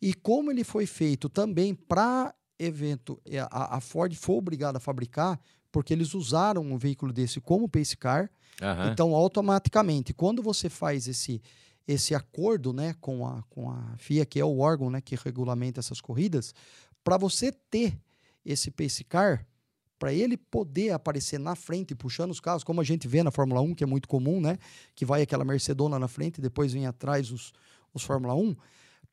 e 0.00 0.14
como 0.14 0.50
ele 0.50 0.64
foi 0.64 0.86
feito 0.86 1.28
também 1.28 1.74
para 1.74 2.34
evento, 2.58 3.20
é, 3.26 3.40
a, 3.40 3.76
a 3.76 3.80
Ford 3.80 4.14
foi 4.14 4.36
obrigada 4.36 4.78
a 4.78 4.80
fabricar 4.80 5.38
porque 5.72 5.92
eles 5.92 6.14
usaram 6.14 6.62
um 6.62 6.76
veículo 6.76 7.12
desse 7.12 7.40
como 7.40 7.68
pace 7.68 7.96
car. 7.96 8.30
Aham. 8.60 8.90
Então, 8.92 9.14
automaticamente, 9.14 10.12
quando 10.12 10.42
você 10.42 10.68
faz 10.68 11.08
esse 11.08 11.42
esse 11.88 12.14
acordo, 12.14 12.72
né, 12.72 12.94
com 13.00 13.26
a 13.26 13.42
com 13.48 13.70
a 13.70 13.94
FIA, 13.98 14.24
que 14.24 14.38
é 14.38 14.44
o 14.44 14.58
órgão, 14.58 14.90
né, 14.90 15.00
que 15.00 15.16
regulamenta 15.16 15.80
essas 15.80 16.00
corridas, 16.00 16.54
para 17.10 17.18
você 17.18 17.50
ter 17.50 18.00
esse 18.46 18.70
pace 18.70 19.02
car, 19.02 19.44
para 19.98 20.12
ele 20.12 20.36
poder 20.36 20.92
aparecer 20.92 21.40
na 21.40 21.56
frente 21.56 21.92
puxando 21.92 22.30
os 22.30 22.38
carros, 22.38 22.62
como 22.62 22.80
a 22.80 22.84
gente 22.84 23.08
vê 23.08 23.20
na 23.20 23.32
Fórmula 23.32 23.60
1, 23.60 23.74
que 23.74 23.82
é 23.82 23.86
muito 23.86 24.06
comum, 24.06 24.40
né? 24.40 24.58
Que 24.94 25.04
vai 25.04 25.20
aquela 25.20 25.44
Mercedona 25.44 25.98
na 25.98 26.06
frente 26.06 26.38
e 26.38 26.40
depois 26.40 26.72
vem 26.72 26.86
atrás 26.86 27.32
os, 27.32 27.52
os 27.92 28.04
Fórmula 28.04 28.36
1. 28.36 28.54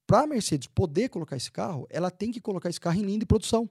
para 0.06 0.26
a 0.26 0.28
Mercedes 0.28 0.68
poder 0.68 1.10
colocar 1.10 1.38
esse 1.38 1.52
carro, 1.52 1.88
ela 1.90 2.12
tem 2.12 2.32
que 2.32 2.40
colocar 2.40 2.70
esse 2.70 2.80
carro 2.80 3.00
em 3.00 3.04
linha 3.04 3.18
de 3.18 3.26
produção. 3.26 3.68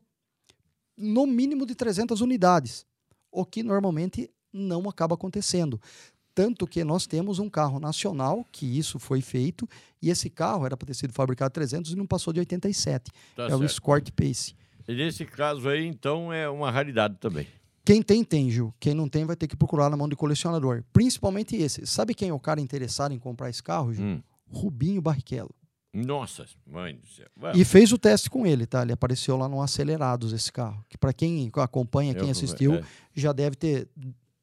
No 0.97 1.25
mínimo 1.25 1.65
de 1.65 1.77
300 1.77 2.21
unidades, 2.21 2.85
o 3.31 3.45
que 3.45 3.63
normalmente 3.63 4.29
não 4.53 4.89
acaba 4.89 5.15
acontecendo. 5.15 5.81
Tanto 6.37 6.67
que 6.67 6.85
nós 6.85 7.07
temos 7.07 7.39
um 7.39 7.49
carro 7.49 7.81
nacional 7.81 8.45
que 8.53 8.67
isso 8.67 8.99
foi 8.99 9.23
feito, 9.23 9.67
e 10.03 10.11
esse 10.11 10.29
carro 10.29 10.67
era 10.67 10.77
para 10.77 10.87
ter 10.87 10.93
sido 10.93 11.15
fabricado 11.15 11.51
300 11.55 11.93
e 11.93 11.97
não 11.97 12.07
passou 12.07 12.31
de 12.31 12.41
87. 12.41 13.11
Tá 13.35 13.45
é 13.45 13.49
certo. 13.49 13.63
o 13.63 13.65
Escort 13.65 14.11
Pace. 14.11 14.55
E 14.87 14.95
nesse 14.95 15.25
caso 15.25 15.67
aí, 15.67 15.87
então, 15.87 16.31
é 16.31 16.47
uma 16.47 16.71
raridade 16.71 17.17
também. 17.19 17.47
Quem 17.83 18.03
tem, 18.03 18.23
tem, 18.23 18.51
Gil. 18.51 18.75
Quem 18.79 18.93
não 18.93 19.09
tem, 19.09 19.25
vai 19.25 19.35
ter 19.35 19.47
que 19.47 19.57
procurar 19.57 19.89
na 19.89 19.97
mão 19.97 20.11
de 20.11 20.15
colecionador. 20.15 20.85
Principalmente 20.93 21.57
esse. 21.57 21.87
Sabe 21.87 22.13
quem 22.13 22.29
é 22.29 22.35
o 22.35 22.39
cara 22.39 22.61
interessado 22.61 23.15
em 23.15 23.19
comprar 23.19 23.49
esse 23.49 23.63
carro, 23.63 23.95
Gil? 23.95 24.05
Hum. 24.05 24.23
Rubinho 24.47 25.01
Barrichello. 25.01 25.55
Nossa, 25.95 26.45
mãe 26.67 26.97
do 26.97 27.07
céu. 27.07 27.27
E 27.55 27.65
fez 27.65 27.91
o 27.93 27.97
teste 27.97 28.29
com 28.29 28.47
ele, 28.47 28.67
tá? 28.67 28.83
Ele 28.83 28.93
apareceu 28.93 29.39
lá 29.39 29.49
no 29.49 29.63
Acelerados, 29.63 30.35
esse 30.35 30.53
carro. 30.53 30.85
Que 30.91 30.99
para 30.99 31.15
quem 31.15 31.51
acompanha, 31.55 32.15
quem 32.15 32.25
eu- 32.27 32.33
assistiu, 32.33 32.75
é. 32.75 32.85
já 33.15 33.33
deve 33.33 33.57
ter, 33.57 33.89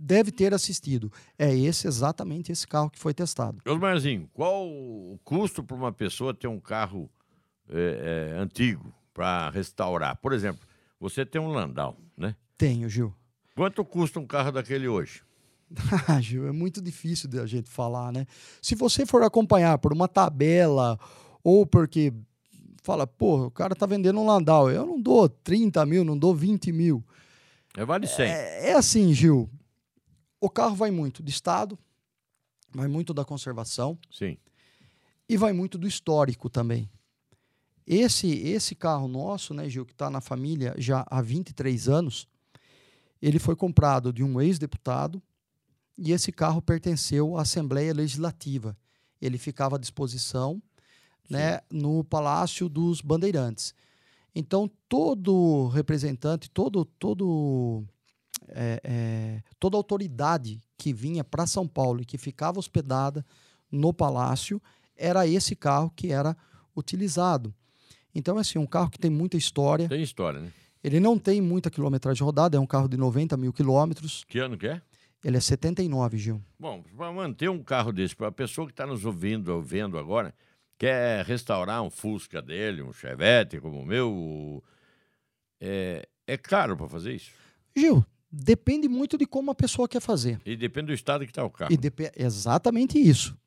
deve 0.04 0.32
ter 0.32 0.54
assistido. 0.54 1.12
É 1.40 1.56
esse, 1.56 1.88
exatamente 1.88 2.52
esse 2.52 2.68
carro 2.68 2.90
que 2.90 3.00
foi 3.00 3.14
testado. 3.14 3.62
Osmarzinho, 3.66 4.30
qual 4.34 4.68
o 4.68 5.18
custo 5.24 5.64
para 5.64 5.76
uma 5.76 5.92
pessoa 5.92 6.34
ter 6.34 6.48
um 6.48 6.60
carro 6.60 7.10
é, 7.70 8.34
é, 8.34 8.38
antigo 8.38 8.94
para 9.14 9.50
restaurar? 9.50 10.18
Por 10.18 10.34
exemplo, 10.34 10.68
você 11.00 11.26
tem 11.26 11.40
um 11.40 11.48
Landau, 11.48 11.98
né? 12.18 12.36
Tenho, 12.58 12.90
Gil. 12.90 13.14
Quanto 13.56 13.86
custa 13.86 14.20
um 14.20 14.28
carro 14.28 14.52
daquele 14.52 14.88
hoje? 14.88 15.24
Ah, 16.08 16.22
Gil, 16.22 16.48
é 16.48 16.52
muito 16.52 16.82
difícil 16.82 17.28
da 17.30 17.48
gente 17.48 17.70
falar, 17.70 18.12
né? 18.12 18.28
Se 18.62 18.76
você 18.76 19.06
for 19.06 19.24
acompanhar 19.24 19.78
por 19.80 19.92
uma 19.92 20.08
tabela 20.08 21.00
ou 21.44 21.66
porque 21.66 22.14
fala, 22.84 23.08
pô, 23.08 23.46
o 23.46 23.52
cara 23.52 23.74
tá 23.74 23.86
vendendo 23.86 24.20
um 24.20 24.26
Landau, 24.26 24.70
eu 24.70 24.86
não 24.86 25.02
dou 25.02 25.28
30 25.28 25.84
mil, 25.86 26.04
não 26.04 26.18
dou 26.18 26.36
20 26.36 26.72
mil. 26.72 27.04
É 27.76 27.84
vale 27.84 28.06
100. 28.06 28.26
É, 28.26 28.70
é 28.70 28.74
assim, 28.74 29.14
Gil. 29.14 29.50
O 30.44 30.50
carro 30.50 30.76
vai 30.76 30.92
muito 30.92 31.24
de 31.24 31.32
estado, 31.32 31.80
vai 32.70 32.90
muito 32.90 33.14
da 33.14 33.24
conservação 33.24 33.98
Sim. 34.12 34.38
e 35.30 35.38
vai 35.38 35.54
muito 35.54 35.78
do 35.78 35.88
histórico 35.88 36.50
também. 36.50 36.90
Esse 37.88 38.28
esse 38.28 38.76
carro 38.76 39.08
nosso, 39.08 39.54
né, 39.54 39.70
Gil, 39.70 39.86
que 39.86 39.94
está 39.94 40.10
na 40.10 40.20
família 40.20 40.76
já 40.78 41.06
há 41.10 41.22
23 41.22 41.88
anos, 41.88 42.28
ele 43.22 43.40
foi 43.40 43.56
comprado 43.56 44.12
de 44.12 44.22
um 44.22 44.42
ex-deputado 44.42 45.24
e 45.98 46.12
esse 46.12 46.30
carro 46.30 46.62
pertenceu 46.62 47.38
à 47.38 47.44
Assembleia 47.44 47.94
Legislativa. 47.94 48.78
Ele 49.22 49.38
ficava 49.38 49.78
à 49.78 49.80
disposição 49.80 50.62
né, 51.30 51.62
no 51.72 52.04
Palácio 52.04 52.68
dos 52.68 53.00
Bandeirantes. 53.00 53.74
Então, 54.36 54.70
todo 54.90 55.70
representante, 55.70 56.50
todo, 56.50 56.84
todo, 56.84 57.86
é, 58.54 58.82
é, 58.84 59.44
toda 59.60 59.78
autoridade 59.78 60.62
que 60.78 60.94
vinha 60.94 61.24
para 61.24 61.48
São 61.48 61.68
Paulo 61.68 62.02
e 62.02 62.06
que 62.06 62.18
ficava 62.18 62.60
hospedada 62.60 63.26
no 63.72 63.94
palácio, 63.94 64.62
era 64.96 65.28
esse 65.28 65.56
carro 65.56 65.92
que 65.96 66.12
era 66.12 66.38
utilizado. 66.76 67.54
Então, 68.14 68.38
assim, 68.38 68.60
um 68.60 68.66
carro 68.66 68.90
que 68.90 69.00
tem 69.00 69.10
muita 69.10 69.38
história. 69.38 69.90
Tem 69.90 70.02
história, 70.02 70.40
né? 70.40 70.52
Ele 70.84 71.00
não 71.00 71.18
tem 71.18 71.42
muita 71.42 71.72
quilometragem 71.72 72.24
rodada, 72.24 72.58
é 72.58 72.60
um 72.60 72.68
carro 72.68 72.88
de 72.88 72.98
90 72.98 73.36
mil 73.38 73.54
quilômetros. 73.54 74.24
Que 74.28 74.40
ano 74.40 74.58
que 74.58 74.68
é? 74.68 74.82
Ele 75.24 75.38
é 75.38 75.40
79, 75.40 76.18
Gil. 76.18 76.42
Bom, 76.60 76.84
para 76.98 77.12
manter 77.12 77.50
um 77.50 77.64
carro 77.64 77.94
desse, 77.94 78.16
para 78.16 78.28
a 78.28 78.32
pessoa 78.32 78.68
que 78.68 78.74
está 78.74 78.86
nos 78.86 79.06
ouvindo 79.06 79.48
ou 79.50 79.62
vendo 79.62 79.98
agora, 79.98 80.36
quer 80.78 81.26
restaurar 81.26 81.82
um 81.82 81.90
Fusca 81.90 82.42
dele, 82.42 82.82
um 82.82 82.92
Chevette 82.92 83.62
como 83.62 83.80
o 83.80 83.86
meu, 83.86 84.62
é, 85.62 86.06
é 86.28 86.38
caro 86.38 86.76
para 86.76 86.90
fazer 86.90 87.16
isso. 87.16 87.32
Gil, 87.76 88.06
depende 88.36 88.88
muito 88.90 89.16
de 89.18 89.28
como 89.28 89.52
a 89.52 89.56
pessoa 89.56 89.88
quer 89.88 90.00
fazer. 90.02 90.42
E 90.44 90.56
depende 90.58 90.88
do 90.88 90.94
estado 90.94 91.24
que 91.24 91.30
está 91.32 91.46
o 91.46 91.50
carro. 91.52 91.72
E 91.72 91.78
depe- 91.78 92.12
exatamente 92.18 92.98
isso. 92.98 93.38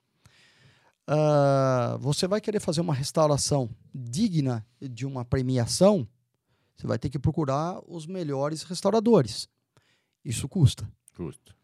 Ah, 1.09 1.97
você 2.01 2.27
vai 2.27 2.41
querer 2.41 2.61
fazer 2.61 2.81
uma 2.81 2.95
restauração 2.95 3.69
digna 3.95 4.67
de 4.81 5.07
uma 5.07 5.25
premiação, 5.25 6.07
você 6.77 6.87
vai 6.87 6.99
ter 6.99 7.09
que 7.09 7.19
procurar 7.19 7.81
os 7.87 8.07
melhores 8.07 8.63
restauradores. 8.63 9.49
Isso 10.25 10.49
custa. 10.49 10.89
Custa. 11.17 11.55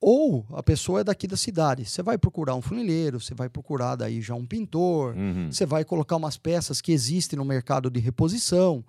Ou 0.00 0.46
a 0.52 0.62
pessoa 0.62 1.00
é 1.00 1.04
daqui 1.04 1.26
da 1.26 1.36
cidade. 1.36 1.84
Você 1.84 2.02
vai 2.02 2.18
procurar 2.18 2.54
um 2.54 2.60
funileiro, 2.62 3.20
você 3.20 3.34
vai 3.34 3.48
procurar 3.48 3.96
daí 3.96 4.20
já 4.20 4.34
um 4.34 4.44
pintor, 4.46 5.14
Uhum. 5.16 5.50
você 5.50 5.64
vai 5.64 5.84
colocar 5.84 6.16
umas 6.16 6.36
peças 6.36 6.80
que 6.80 6.92
existem 6.92 7.38
no 7.38 7.44
mercado 7.44 7.90
de 7.90 8.00
reposição. 8.00 8.84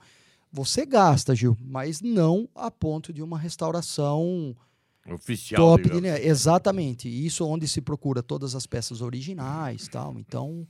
Você 0.55 0.85
gasta, 0.85 1.35
Gil, 1.35 1.57
mas 1.59 2.01
não 2.01 2.47
a 2.55 2.71
ponto 2.71 3.11
de 3.11 3.21
uma 3.21 3.37
restauração 3.37 4.55
Oficial, 5.05 5.61
top 5.61 5.89
de. 5.89 6.07
Exatamente. 6.07 7.09
Isso 7.09 7.45
onde 7.45 7.67
se 7.67 7.81
procura 7.81 8.23
todas 8.23 8.55
as 8.55 8.65
peças 8.65 9.01
originais, 9.01 9.89
tal. 9.89 10.17
Então 10.17 10.65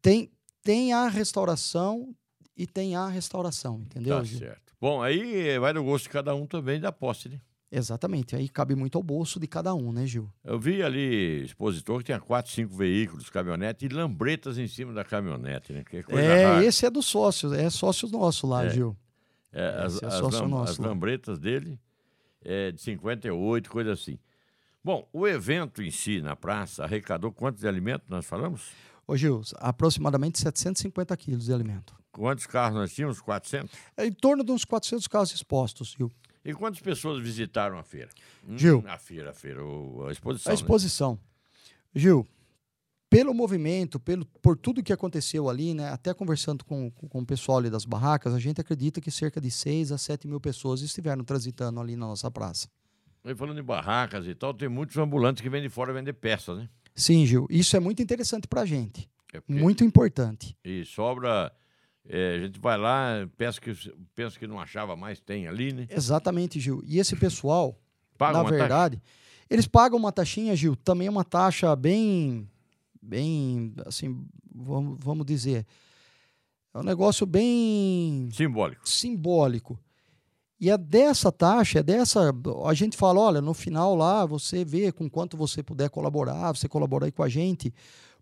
tem 0.00 0.30
tem 0.62 0.94
a 0.94 1.06
restauração 1.06 2.14
e 2.56 2.66
tem 2.66 2.96
a 2.96 3.06
restauração, 3.06 3.78
entendeu? 3.82 4.16
Tá 4.16 4.24
Gil? 4.24 4.38
certo. 4.38 4.72
Bom, 4.80 5.02
aí 5.02 5.58
vai 5.58 5.74
do 5.74 5.84
gosto 5.84 6.04
de 6.04 6.10
cada 6.10 6.34
um 6.34 6.46
também 6.46 6.80
da 6.80 6.90
posse, 6.90 7.28
né? 7.28 7.38
Exatamente. 7.76 8.36
Aí 8.36 8.48
cabe 8.48 8.74
muito 8.76 8.96
ao 8.96 9.02
bolso 9.02 9.40
de 9.40 9.46
cada 9.48 9.74
um, 9.74 9.92
né, 9.92 10.06
Gil? 10.06 10.30
Eu 10.44 10.58
vi 10.60 10.82
ali 10.82 11.42
expositor 11.44 11.98
que 11.98 12.04
tinha 12.04 12.20
quatro, 12.20 12.52
cinco 12.52 12.74
veículos, 12.74 13.28
caminhonete 13.28 13.84
e 13.86 13.88
lambretas 13.88 14.58
em 14.58 14.68
cima 14.68 14.92
da 14.92 15.04
caminhonete, 15.04 15.72
né? 15.72 15.82
É, 16.08 16.44
rara. 16.46 16.64
esse 16.64 16.86
é 16.86 16.90
dos 16.90 17.06
sócios, 17.06 17.52
é 17.52 17.68
sócios 17.70 18.12
nosso 18.12 18.46
lá, 18.46 18.64
É. 18.66 18.70
Gil. 18.70 18.96
É, 19.52 19.66
as, 19.84 20.02
é 20.02 20.06
as 20.06 20.14
sócio 20.14 20.40
lam- 20.42 20.48
nosso 20.48 20.72
as 20.72 20.78
lambretas 20.78 21.38
dele 21.38 21.78
é 22.44 22.70
de 22.72 22.80
58, 22.80 23.70
coisa 23.70 23.92
assim. 23.92 24.18
Bom, 24.82 25.08
o 25.12 25.26
evento 25.26 25.82
em 25.82 25.90
si 25.90 26.20
na 26.20 26.36
praça 26.36 26.84
arrecadou 26.84 27.32
quantos 27.32 27.60
de 27.62 27.68
alimento 27.68 28.04
nós 28.08 28.26
falamos? 28.26 28.70
Ô, 29.06 29.16
Gil, 29.16 29.42
aproximadamente 29.56 30.38
750 30.38 31.16
quilos 31.16 31.44
de 31.46 31.52
alimento. 31.52 31.94
Quantos 32.12 32.46
carros 32.46 32.76
nós 32.76 32.92
tínhamos? 32.94 33.20
400? 33.20 33.72
É 33.96 34.06
em 34.06 34.12
torno 34.12 34.44
de 34.44 34.52
uns 34.52 34.64
400 34.64 35.06
carros 35.08 35.32
expostos, 35.34 35.94
Gil. 35.98 36.10
E 36.44 36.52
quantas 36.52 36.80
pessoas 36.80 37.22
visitaram 37.22 37.78
a 37.78 37.82
feira? 37.82 38.10
Hum, 38.46 38.58
Gil. 38.58 38.84
A 38.86 38.98
feira, 38.98 39.30
a 39.30 39.32
feira, 39.34 39.60
a 40.06 40.12
exposição. 40.12 40.50
A 40.50 40.54
né? 40.54 40.60
exposição. 40.60 41.18
Gil, 41.94 42.26
pelo 43.08 43.32
movimento, 43.32 44.00
pelo, 44.00 44.26
por 44.42 44.56
tudo 44.56 44.82
que 44.82 44.92
aconteceu 44.92 45.48
ali, 45.48 45.72
né, 45.72 45.88
até 45.88 46.12
conversando 46.12 46.64
com, 46.64 46.90
com, 46.90 47.08
com 47.08 47.20
o 47.20 47.26
pessoal 47.26 47.58
ali 47.58 47.70
das 47.70 47.84
barracas, 47.84 48.34
a 48.34 48.38
gente 48.40 48.60
acredita 48.60 49.00
que 49.00 49.10
cerca 49.10 49.40
de 49.40 49.50
6 49.50 49.92
a 49.92 49.98
7 49.98 50.26
mil 50.26 50.40
pessoas 50.40 50.82
estiveram 50.82 51.24
transitando 51.24 51.80
ali 51.80 51.96
na 51.96 52.06
nossa 52.06 52.30
praça. 52.30 52.68
E 53.24 53.34
falando 53.34 53.58
em 53.58 53.62
barracas 53.62 54.26
e 54.26 54.34
tal, 54.34 54.52
tem 54.52 54.68
muitos 54.68 54.96
ambulantes 54.98 55.40
que 55.42 55.48
vêm 55.48 55.62
de 55.62 55.68
fora 55.68 55.92
vender 55.92 56.12
peças, 56.12 56.58
né? 56.58 56.68
Sim, 56.94 57.24
Gil, 57.24 57.46
isso 57.48 57.76
é 57.76 57.80
muito 57.80 58.02
interessante 58.02 58.46
para 58.46 58.62
a 58.62 58.66
gente. 58.66 59.08
É 59.32 59.40
porque- 59.40 59.60
Muito 59.60 59.82
importante. 59.82 60.56
E 60.64 60.84
sobra. 60.84 61.52
É, 62.08 62.36
a 62.36 62.38
gente 62.40 62.60
vai 62.60 62.76
lá, 62.76 63.28
pensa 63.36 63.60
que, 63.60 63.72
pensa 64.14 64.38
que 64.38 64.46
não 64.46 64.60
achava 64.60 64.94
mais, 64.96 65.20
tem 65.20 65.46
ali, 65.48 65.72
né? 65.72 65.86
Exatamente, 65.90 66.60
Gil. 66.60 66.82
E 66.86 66.98
esse 66.98 67.16
pessoal, 67.16 67.78
Paga 68.18 68.34
na 68.34 68.40
uma 68.40 68.50
taxa. 68.50 68.58
verdade, 68.60 69.02
eles 69.48 69.66
pagam 69.66 69.98
uma 69.98 70.12
taxinha, 70.12 70.54
Gil, 70.56 70.76
também 70.76 71.06
é 71.06 71.10
uma 71.10 71.24
taxa 71.24 71.74
bem, 71.76 72.48
bem, 73.02 73.72
assim, 73.86 74.24
vamos, 74.54 74.98
vamos 75.00 75.24
dizer, 75.26 75.66
é 76.74 76.78
um 76.78 76.82
negócio 76.82 77.24
bem 77.26 78.28
Simbólico. 78.32 78.88
simbólico. 78.88 79.78
E 80.60 80.70
é 80.70 80.78
dessa 80.78 81.30
taxa, 81.30 81.80
é 81.80 81.82
dessa. 81.82 82.32
A 82.64 82.74
gente 82.74 82.96
fala: 82.96 83.20
olha, 83.20 83.40
no 83.40 83.52
final 83.52 83.94
lá 83.94 84.24
você 84.24 84.64
vê 84.64 84.90
com 84.90 85.10
quanto 85.10 85.36
você 85.36 85.62
puder 85.62 85.90
colaborar, 85.90 86.52
você 86.56 86.68
colabora 86.68 87.04
aí 87.06 87.12
com 87.12 87.22
a 87.22 87.28
gente. 87.28 87.72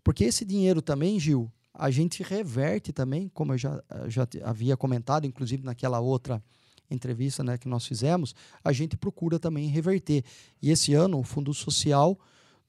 Porque 0.03 0.25
esse 0.25 0.43
dinheiro 0.43 0.81
também, 0.81 1.19
Gil, 1.19 1.49
a 1.73 1.89
gente 1.89 2.21
reverte 2.23 2.91
também, 2.93 3.29
como 3.33 3.53
eu 3.53 3.57
já, 3.57 3.81
já 4.07 4.25
te- 4.25 4.41
havia 4.43 4.77
comentado, 4.77 5.25
inclusive 5.25 5.63
naquela 5.63 5.99
outra 5.99 6.43
entrevista 6.91 7.43
né, 7.43 7.57
que 7.57 7.67
nós 7.67 7.87
fizemos, 7.87 8.35
a 8.63 8.71
gente 8.71 8.95
procura 8.95 9.39
também 9.39 9.67
reverter. 9.69 10.23
E 10.61 10.69
esse 10.69 10.93
ano 10.93 11.19
o 11.19 11.23
Fundo 11.23 11.53
Social 11.53 12.19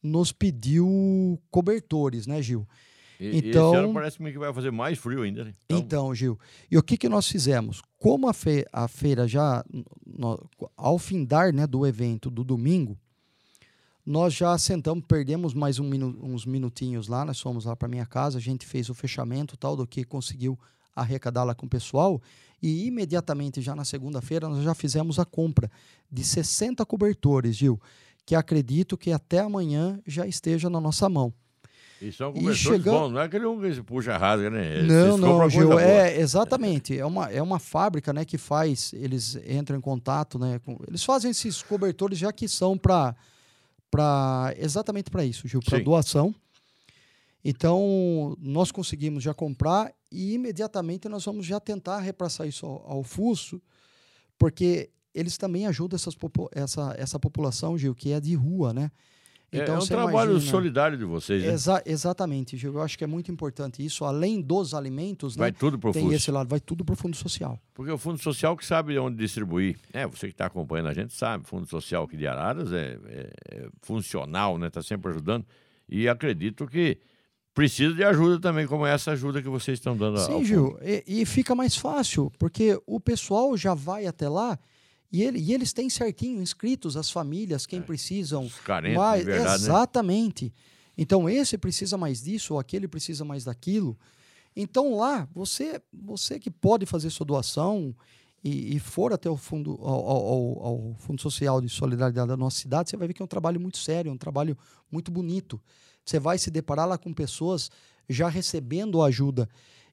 nos 0.03 0.33
pediu 0.33 1.39
cobertores, 1.51 2.27
né, 2.27 2.41
Gil? 2.41 2.67
E, 3.21 3.27
e 3.27 3.39
Então- 3.51 3.73
esse 3.75 3.85
ano 3.85 3.93
parece-me 3.95 4.33
que 4.33 4.39
vai 4.39 4.53
fazer 4.53 4.71
mais 4.73 4.99
frio 4.99 5.23
ainda, 5.23 5.45
né? 5.45 5.55
Então, 5.69 6.15
Gil, 6.15 6.39
e 6.71 6.77
o 6.79 6.83
que, 6.83 6.97
que 6.97 7.09
nós 7.09 7.29
fizemos? 7.29 7.81
Como 7.99 8.29
a, 8.29 8.33
fe- 8.35 8.67
a 8.73 8.89
feira 8.89 9.29
já, 9.29 9.65
n- 9.73 9.85
nó- 10.07 10.39
ao 10.77 10.99
findar 10.99 11.53
né, 11.55 11.67
do 11.67 11.87
evento 11.87 12.31
do 12.31 12.43
domingo, 12.43 12.99
nós 14.07 14.35
já 14.35 14.57
sentamos, 14.59 15.05
perdemos 15.07 15.55
mais 15.55 15.79
um 15.79 15.85
minu- 15.89 16.19
uns 16.23 16.45
minutinhos 16.45 17.09
lá, 17.09 17.25
nós 17.25 17.41
fomos 17.41 17.65
lá 17.65 17.75
para 17.75 17.89
minha 17.89 18.05
casa, 18.07 18.39
a 18.39 18.41
gente 18.41 18.67
fez 18.67 18.91
o 18.91 18.95
fechamento 18.95 19.57
tal 19.57 19.77
do 19.77 19.87
que 19.87 20.05
conseguiu 20.05 20.59
arrecadar 20.95 21.43
lá 21.45 21.55
com 21.55 21.67
o 21.67 21.69
pessoal 21.69 22.21
e 22.63 22.87
imediatamente 22.87 23.61
já 23.61 23.75
na 23.75 23.85
segunda-feira 23.85 24.49
nós 24.49 24.63
já 24.63 24.75
fizemos 24.75 25.19
a 25.19 25.25
compra 25.25 25.71
de 26.11 26.23
60 26.23 26.85
cobertores, 26.87 27.57
Gil, 27.57 27.81
que 28.27 28.35
acredito 28.35 28.97
que 28.97 29.11
até 29.11 29.41
amanhã 29.41 29.99
já 30.07 30.27
esteja 30.27 30.69
na 30.71 30.81
nossa 30.81 31.09
mão. 31.09 31.33
E 32.01 32.13
são 32.13 32.31
E 32.31 32.35
cobertores 32.35 32.59
chegando- 32.59 32.99
bons, 32.99 33.13
não 33.13 33.21
é 33.21 33.25
aquele 33.25 33.47
um 33.47 33.59
que 33.61 33.73
se 33.75 33.83
puxa 33.83 34.17
rasga, 34.19 34.51
né? 34.51 34.83
Não, 34.83 35.17
não, 35.17 35.49
Gil, 35.49 35.79
é 35.79 36.19
exatamente. 36.21 36.97
É 36.99 37.07
uma, 37.07 37.31
é 37.31 37.41
uma 37.43 37.59
fábrica, 37.59 38.13
né, 38.13 38.25
que 38.25 38.37
faz, 38.37 38.93
eles 38.93 39.37
entram 39.49 39.79
em 39.79 39.81
contato, 39.81 40.39
né, 40.39 40.59
com, 40.59 40.77
eles 40.87 41.03
fazem 41.05 41.31
esses 41.31 41.63
cobertores 41.63 42.19
já 42.19 42.31
que 42.33 42.47
são 42.49 42.77
para 42.77 43.15
para 43.95 44.53
exatamente 44.59 45.09
para 45.09 45.25
isso, 45.25 45.47
Gil, 45.47 45.61
para 45.63 45.79
doação. 45.79 46.35
Então, 47.45 48.37
nós 48.41 48.73
conseguimos 48.73 49.23
já 49.23 49.33
comprar 49.33 49.95
e 50.11 50.35
imediatamente 50.35 51.09
nós 51.09 51.25
vamos 51.25 51.47
já 51.47 51.61
tentar 51.61 52.01
repassar 52.01 52.49
isso 52.49 52.67
ao, 52.67 52.91
ao 52.91 53.03
FUSO, 53.05 53.63
porque 54.37 54.91
eles 55.15 55.39
também 55.39 55.67
ajudam 55.69 55.95
essas, 55.95 56.17
essa, 56.53 56.95
essa 56.99 57.21
população, 57.21 57.79
Gil, 57.79 57.95
que 57.95 58.11
é 58.11 58.19
de 58.19 58.35
rua, 58.35 58.73
né? 58.73 58.91
É- 59.53 59.59
é 59.61 59.73
um 59.73 59.87
trabalho 59.87 60.33
imagina- 60.33 60.51
solidário 60.51 60.99
de 60.99 61.05
vocês, 61.05 61.43
né? 61.45 61.53
Exa- 61.53 61.83
exatamente, 61.87 62.57
Gil. 62.57 62.73
Eu 62.75 62.83
acho 62.83 62.99
que 62.99 63.05
é 63.05 63.07
muito 63.07 63.31
importante 63.31 63.85
isso. 63.85 64.05
Além 64.05 64.41
dos 64.41 64.75
alimentos, 64.75 65.37
Vai 65.37 65.51
né? 65.53 65.57
tudo 65.59 65.79
pro 65.79 65.93
Tem 65.93 66.03
FUS. 66.05 66.15
esse 66.15 66.31
lado, 66.31 66.49
vai 66.49 66.59
tudo 66.61 66.85
para 66.85 66.93
o 66.93 66.97
fundo 66.97 67.17
social. 67.17 67.59
Porque 67.73 67.91
o 67.93 67.99
Fundo 67.99 68.21
Social 68.21 68.57
que 68.57 68.65
sabe 68.67 68.99
onde 68.99 69.17
distribuir. 69.17 69.77
É, 69.93 70.07
você 70.07 70.27
que 70.27 70.33
está 70.35 70.47
acompanhando 70.47 70.89
a 70.89 70.95
gente 70.95 71.13
sabe, 71.15 71.45
Fundo 71.47 71.67
Social 71.69 72.05
aqui 72.05 72.17
de 72.17 72.27
Araras 72.27 72.73
é, 72.73 72.99
é- 73.07 73.31
é 73.53 73.69
funcional, 73.83 74.59
né? 74.59 74.67
Está 74.69 74.83
sempre 74.83 75.11
ajudando. 75.11 75.45
E 75.89 76.09
acredito 76.09 76.67
que 76.67 76.99
precisa 77.53 77.95
de 77.95 78.03
ajuda 78.03 78.41
também, 78.41 78.67
como 78.67 78.85
essa 78.85 79.13
ajuda 79.13 79.41
que 79.41 79.49
vocês 79.49 79.79
estão 79.79 79.97
dando 79.97 80.19
Sim, 80.19 80.33
fundo. 80.33 80.45
Gil. 80.45 80.79
E, 80.83 81.05
e 81.07 81.25
fica 81.27 81.55
mais 81.55 81.77
fácil, 81.77 82.33
porque 82.39 82.77
o 82.87 82.99
pessoal 82.99 83.57
já 83.57 83.75
vai 83.75 84.07
até 84.07 84.29
lá 84.29 84.59
e, 85.13 85.23
ele- 85.23 85.39
e 85.39 85.53
eles 85.53 85.73
têm 85.73 85.89
certinho 85.89 86.41
inscritos 86.43 86.97
as 86.97 87.11
famílias, 87.11 87.67
quem 87.67 87.81
precisam. 87.83 88.43
É. 88.43 88.47
Os 88.47 88.55
carentes, 88.61 88.99
mais, 88.99 89.25
verdade, 89.25 89.49
né? 89.63 89.69
exatamente. 89.69 90.53
Então, 90.97 91.29
esse 91.29 91.59
precisa 91.59 91.97
mais 91.97 92.23
disso, 92.23 92.55
ou 92.55 92.61
aquele 92.61 92.87
precisa 92.89 93.25
mais 93.25 93.45
daquilo. 93.45 93.99
Então, 94.57 94.95
lá, 94.97 95.29
você, 95.35 95.81
você 95.93 96.39
que 96.39 96.51
pode 96.51 96.87
fazer 96.87 97.11
sua 97.11 97.27
doação 97.27 97.95
e, 98.45 98.77
e 98.77 98.79
for 98.79 99.13
até 99.13 99.29
o 99.29 99.37
fundo, 99.37 99.73
ao, 99.83 100.07
ao- 100.09 100.63
ao- 100.67 100.95
Fundo 100.99 101.21
Social 101.21 101.61
de 101.61 101.69
Solidariedade 101.69 102.29
da 102.29 102.37
nossa 102.37 102.59
cidade, 102.61 102.91
você 102.91 102.97
vai 102.97 103.09
ver 103.09 103.15
que 103.15 103.23
é 103.23 103.25
um 103.25 103.29
trabalho 103.29 103.61
muito 103.61 103.79
sério, 103.79 104.11
é 104.11 104.13
um 104.13 104.17
trabalho 104.19 104.57
muito 104.93 105.11
bonito. 105.11 105.61
Você 106.05 106.21
vai 106.21 106.39
se 106.39 106.51
deparar 106.51 106.87
lá 106.87 106.97
com 106.99 107.13
pessoas 107.13 107.71
já 108.09 108.29
recebendo 108.29 109.03
ajuda. 109.03 109.49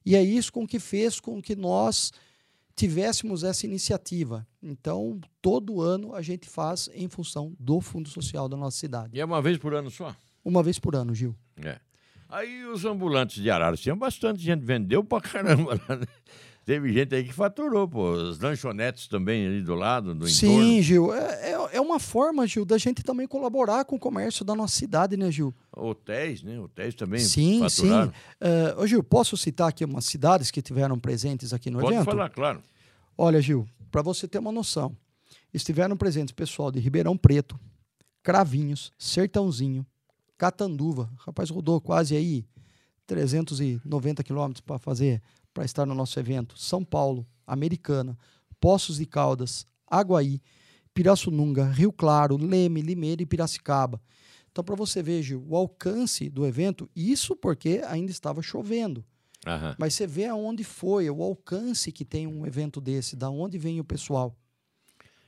E 0.06 0.14
é 0.14 0.22
isso 0.22 0.52
com 0.52 0.66
que 0.66 0.78
fez 0.78 1.18
com 1.18 1.40
que 1.42 1.56
nós 1.56 2.12
tivéssemos 2.74 3.44
essa 3.44 3.66
iniciativa. 3.66 4.46
Então, 4.62 5.20
todo 5.40 5.80
ano 5.80 6.14
a 6.14 6.22
gente 6.22 6.48
faz 6.48 6.88
em 6.94 7.08
função 7.08 7.54
do 7.58 7.80
Fundo 7.80 8.08
Social 8.08 8.48
da 8.48 8.56
nossa 8.56 8.78
cidade. 8.78 9.16
E 9.16 9.20
é 9.20 9.24
uma 9.24 9.42
vez 9.42 9.58
por 9.58 9.74
ano 9.74 9.90
só? 9.90 10.14
Uma 10.44 10.62
vez 10.62 10.78
por 10.78 10.96
ano, 10.96 11.14
Gil. 11.14 11.36
É. 11.56 11.78
Aí 12.28 12.64
os 12.64 12.84
ambulantes 12.84 13.42
de 13.42 13.50
Araras, 13.50 13.80
tinha 13.80 13.94
bastante 13.94 14.40
gente, 14.40 14.64
vendeu 14.64 15.04
pra 15.04 15.20
caramba 15.20 15.78
lá, 15.88 15.96
né? 15.96 16.06
Teve 16.64 16.92
gente 16.92 17.12
aí 17.14 17.24
que 17.24 17.32
faturou, 17.32 17.88
pô. 17.88 18.12
Os 18.12 18.38
lanchonetes 18.38 19.08
também 19.08 19.46
ali 19.46 19.62
do 19.62 19.74
lado, 19.74 20.14
do 20.14 20.28
Sim, 20.28 20.46
entorno. 20.46 20.82
Gil. 20.82 21.14
É, 21.14 21.50
é, 21.50 21.76
é 21.76 21.80
uma 21.80 21.98
forma, 21.98 22.46
Gil, 22.46 22.64
da 22.64 22.78
gente 22.78 23.02
também 23.02 23.26
colaborar 23.26 23.84
com 23.84 23.96
o 23.96 23.98
comércio 23.98 24.44
da 24.44 24.54
nossa 24.54 24.76
cidade, 24.76 25.16
né, 25.16 25.30
Gil? 25.30 25.52
Hotéis, 25.76 26.42
né? 26.42 26.60
Hotéis 26.60 26.94
também 26.94 27.18
Sim, 27.18 27.68
sim. 27.68 27.88
faturaram. 27.88 28.12
Eh, 28.40 28.74
ô, 28.78 28.86
Gil, 28.86 29.02
posso 29.02 29.36
citar 29.36 29.68
aqui 29.68 29.84
umas 29.84 30.04
cidades 30.04 30.52
que 30.52 30.62
tiveram 30.62 30.98
presentes 31.00 31.52
aqui 31.52 31.68
no 31.68 31.80
Pode 31.80 31.94
evento? 31.94 32.04
falar, 32.04 32.30
claro. 32.30 32.62
Olha, 33.18 33.40
Gil, 33.40 33.66
para 33.90 34.00
você 34.02 34.28
ter 34.28 34.38
uma 34.38 34.52
noção, 34.52 34.96
estiveram 35.52 35.96
presentes 35.96 36.32
pessoal 36.32 36.70
de 36.70 36.78
Ribeirão 36.78 37.16
Preto, 37.16 37.58
Cravinhos, 38.22 38.92
Sertãozinho, 38.96 39.84
Catanduva. 40.38 41.10
Rapaz, 41.18 41.50
rodou 41.50 41.80
quase 41.80 42.16
aí 42.16 42.44
390 43.12 44.24
quilômetros 44.24 44.62
para 44.62 44.78
fazer, 44.78 45.20
para 45.52 45.66
estar 45.66 45.84
no 45.84 45.94
nosso 45.94 46.18
evento. 46.18 46.58
São 46.58 46.82
Paulo, 46.82 47.26
Americana, 47.46 48.16
Poços 48.58 48.96
de 48.96 49.04
Caldas, 49.04 49.66
Aguaí, 49.86 50.40
Pirassununga, 50.94 51.66
Rio 51.66 51.92
Claro, 51.92 52.38
Leme, 52.38 52.80
Limeira 52.80 53.22
e 53.22 53.26
Piracicaba. 53.26 54.00
Então, 54.50 54.64
para 54.64 54.74
você 54.74 55.02
ver, 55.02 55.22
Gil, 55.22 55.44
o 55.46 55.54
alcance 55.54 56.30
do 56.30 56.46
evento, 56.46 56.88
isso 56.96 57.36
porque 57.36 57.82
ainda 57.86 58.10
estava 58.10 58.40
chovendo. 58.40 59.04
Aham. 59.46 59.76
Mas 59.78 59.92
você 59.92 60.06
vê 60.06 60.24
aonde 60.24 60.64
foi, 60.64 61.10
o 61.10 61.22
alcance 61.22 61.92
que 61.92 62.06
tem 62.06 62.26
um 62.26 62.46
evento 62.46 62.80
desse, 62.80 63.14
da 63.14 63.28
onde 63.28 63.58
vem 63.58 63.78
o 63.78 63.84
pessoal. 63.84 64.34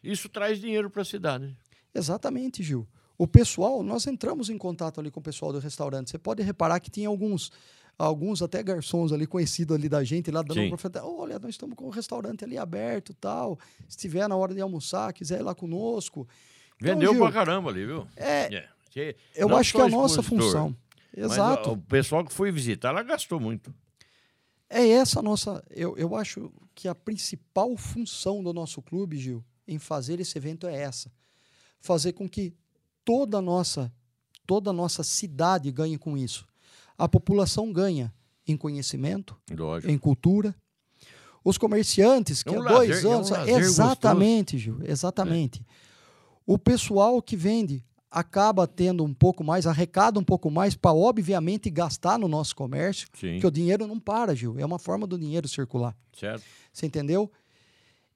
Isso 0.03 0.31
traz 0.31 0.59
dinheiro 0.59 0.89
para 0.89 1.03
a 1.03 1.05
cidade. 1.05 1.55
Exatamente, 1.95 2.63
Gil. 2.63 2.89
O 3.17 3.27
pessoal, 3.27 3.83
nós 3.83 4.07
entramos 4.07 4.51
em 4.51 4.59
contato 4.59 5.01
ali 5.01 5.11
com 5.11 5.21
o 5.21 5.23
pessoal 5.23 5.53
do 5.53 5.59
restaurante. 5.59 6.11
Você 6.11 6.19
pode 6.19 6.43
reparar 6.43 6.81
que 6.81 6.91
tinha 6.91 7.09
alguns, 7.09 7.53
alguns 7.97 8.43
até 8.43 8.63
garçons 8.63 9.13
ali 9.13 9.27
conhecidos 9.27 9.77
ali 9.77 9.89
da 9.89 10.03
gente 10.03 10.31
lá 10.31 10.43
dando 10.43 10.55
profeta. 10.69 11.05
Olha, 11.05 11.39
nós 11.39 11.51
estamos 11.51 11.77
com 11.77 11.85
o 11.87 11.91
restaurante 11.91 12.45
ali 12.45 12.59
aberto, 12.59 13.15
tal. 13.15 13.59
Se 13.89 13.97
tiver 13.97 14.29
na 14.29 14.35
hora 14.37 14.53
de 14.53 14.61
almoçar, 14.61 15.13
quiser 15.13 15.41
ir 15.41 15.43
lá 15.45 15.55
conosco. 15.55 16.27
Então, 16.77 16.95
Vendeu 16.95 17.13
Gil, 17.13 17.23
pra 17.23 17.31
caramba 17.33 17.71
ali, 17.71 17.87
viu? 17.87 18.07
É, 18.17 18.69
Que- 18.91 19.17
eu 19.35 19.57
acho 19.57 19.73
que 19.75 19.81
é 19.81 19.85
a 19.85 19.89
nossa 19.89 20.23
função. 20.23 20.77
Exato. 21.17 21.71
o, 21.71 21.73
o 21.75 21.79
pessoal 21.79 22.25
que 22.25 22.33
foi 22.33 22.51
visitar, 22.51 22.89
ela 22.89 23.03
gastou 23.05 23.39
muito. 23.39 23.73
É 24.69 24.89
essa 24.89 25.21
a 25.21 25.23
nossa. 25.23 25.63
Eu, 25.71 25.97
eu 25.97 26.17
acho 26.17 26.53
que 26.75 26.89
a 26.89 26.95
principal 26.97 27.77
função 27.77 28.43
do 28.43 28.53
nosso 28.53 28.83
clube, 28.83 29.17
Gil, 29.19 29.45
em 29.69 29.79
fazer 29.79 30.19
esse 30.19 30.37
evento 30.37 30.67
é 30.67 30.75
essa: 30.75 31.13
fazer 31.81 32.13
com 32.13 32.29
que 32.29 32.53
toda 33.05 33.39
a 33.39 33.43
nossa, 33.43 33.93
toda 34.47 34.71
a 34.71 34.73
nossa 34.73 35.03
cidade 35.03 35.71
ganhe 35.71 35.99
com 35.99 36.17
isso. 36.17 36.47
A 36.97 37.09
população 37.09 37.73
ganha 37.73 38.13
em 38.47 38.57
conhecimento, 38.57 39.37
Lógico. 39.51 39.91
em 39.93 39.99
cultura. 39.99 40.55
Os 41.45 41.59
comerciantes, 41.59 42.43
que 42.43 42.49
É 42.55 42.59
um 42.59 42.63
há 42.63 42.69
dois 42.69 42.89
lazer- 42.91 43.05
é 43.05 43.09
um 43.09 43.13
anos. 43.17 43.31
lazer 43.31 43.59
exatamente, 43.59 44.59
Gil, 44.59 44.79
exatamente. 44.85 45.65
O 46.47 46.59
pessoal 46.59 47.21
que 47.21 47.37
vende 47.37 47.85
acaba 48.11 48.67
tendo 48.67 49.03
um 49.05 49.13
pouco 49.13 49.43
mais, 49.43 49.67
arrecada 49.67 50.19
um 50.21 50.25
pouco 50.25 50.51
mais 50.51 50.75
para, 50.77 50.95
obviamente, 50.95 51.69
gastar 51.69 52.19
no 52.19 52.29
nosso 52.29 52.55
comércio, 52.55 53.09
Sim, 53.19 53.33
porque 53.33 53.47
o 53.47 53.51
dinheiro 53.51 53.87
não 53.87 53.99
para, 53.99 54.35
Gil. 54.35 54.59
É 54.59 54.65
uma 54.65 54.79
forma 54.79 55.07
do 55.07 55.19
dinheiro 55.19 55.49
circular. 55.49 55.97
certo. 56.17 56.45
Você 56.73 56.87
entendeu? 56.87 57.31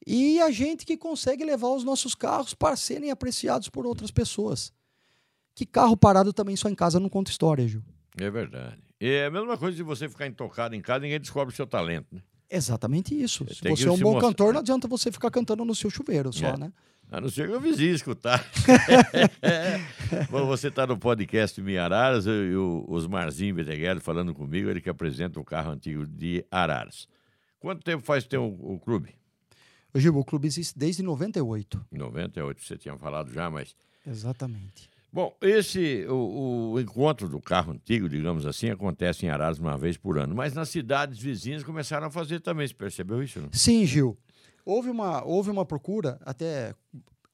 E 0.07 0.41
a 0.41 0.51
gente 0.51 0.87
que 0.87 0.97
consegue 0.97 1.45
levar 1.45 1.69
os 1.71 1.83
nossos 1.85 2.15
carros 2.15 2.55
para 2.55 2.77
serem 2.77 3.11
apreciados 3.11 3.69
por 3.69 3.85
outras 3.87 4.11
pessoas. 4.11 4.73
Que 5.59 5.67
carro 5.67 5.97
parado 5.97 6.33
também 6.33 6.55
só 6.55 6.69
em 6.69 6.75
casa 6.77 7.01
não 7.01 7.09
conta 7.09 7.33
história, 7.33 7.67
Gil. 7.67 7.83
É 8.17 8.31
verdade. 8.31 8.79
E 9.01 9.09
é 9.09 9.27
a 9.27 9.31
mesma 9.31 9.59
coisa 9.59 9.77
de 9.77 9.83
você 9.83 10.09
ficar 10.09 10.29
intocado 10.29 10.77
em 10.77 10.81
casa, 10.81 11.01
ninguém 11.01 11.19
descobre 11.19 11.53
o 11.53 11.57
seu 11.57 11.67
talento, 11.67 12.07
né? 12.13 12.23
Exatamente 12.49 13.13
isso. 13.21 13.45
Se 13.53 13.69
você 13.69 13.89
é 13.89 13.91
um 13.91 13.99
bom 13.99 14.13
mostrar. 14.13 14.29
cantor, 14.29 14.53
não 14.53 14.61
adianta 14.61 14.87
você 14.87 15.11
ficar 15.11 15.33
cantando 15.33 15.65
no 15.65 15.75
seu 15.75 15.91
chuveiro 15.91 16.33
só, 16.33 16.47
É. 16.51 16.57
né? 16.57 16.73
A 17.11 17.21
não 17.21 17.29
ser 17.29 17.49
que 17.49 17.55
eu 17.55 17.61
vizinho 17.61 17.93
escutar. 17.93 18.41
Bom, 20.31 20.47
você 20.47 20.69
está 20.69 20.87
no 20.87 20.97
podcast 20.97 21.61
Minha 21.61 21.83
Araras, 21.85 22.25
eu 22.27 22.45
e 22.53 22.55
o 22.57 22.85
Osmarzinho 22.87 23.55
Beteguel 23.57 24.01
falando 24.01 24.33
comigo, 24.33 24.69
ele 24.71 24.81
que 24.81 24.89
apresenta 24.91 25.41
o 25.41 25.45
carro 25.45 25.73
antigo 25.73 26.07
de 26.07 26.45
Araras. 26.51 27.09
Quanto 27.59 27.83
tempo 27.83 28.05
faz 28.05 28.25
ter 28.25 28.39
o, 28.39 28.47
o 28.47 28.79
clube? 28.79 29.15
Gil, 29.95 30.17
o 30.17 30.25
clube 30.25 30.47
existe 30.47 30.79
desde 30.79 31.03
98. 31.03 31.85
Em 31.91 31.99
98, 31.99 32.63
você 32.63 32.77
tinha 32.77 32.97
falado 32.97 33.33
já, 33.33 33.51
mas... 33.51 33.75
Exatamente. 34.07 34.89
Bom, 35.13 35.35
esse, 35.41 36.05
o, 36.07 36.73
o 36.75 36.81
encontro 36.81 37.29
do 37.29 37.41
carro 37.41 37.73
antigo, 37.73 38.09
digamos 38.09 38.45
assim, 38.45 38.69
acontece 38.69 39.25
em 39.25 39.31
Araras 39.31 39.59
uma 39.59 39.77
vez 39.77 39.97
por 39.97 40.19
ano, 40.19 40.35
mas 40.35 40.53
nas 40.53 40.69
cidades 40.69 41.19
vizinhas 41.19 41.65
começaram 41.65 42.07
a 42.07 42.11
fazer 42.11 42.41
também, 42.41 42.67
você 42.69 42.75
percebeu 42.75 43.23
isso? 43.23 43.41
Não? 43.41 43.49
Sim, 43.53 43.87
Gil. 43.87 44.19
Houve 44.67 44.91
uma, 44.91 45.25
houve 45.25 45.51
uma 45.51 45.65
procura, 45.65 46.21
até 46.27 46.75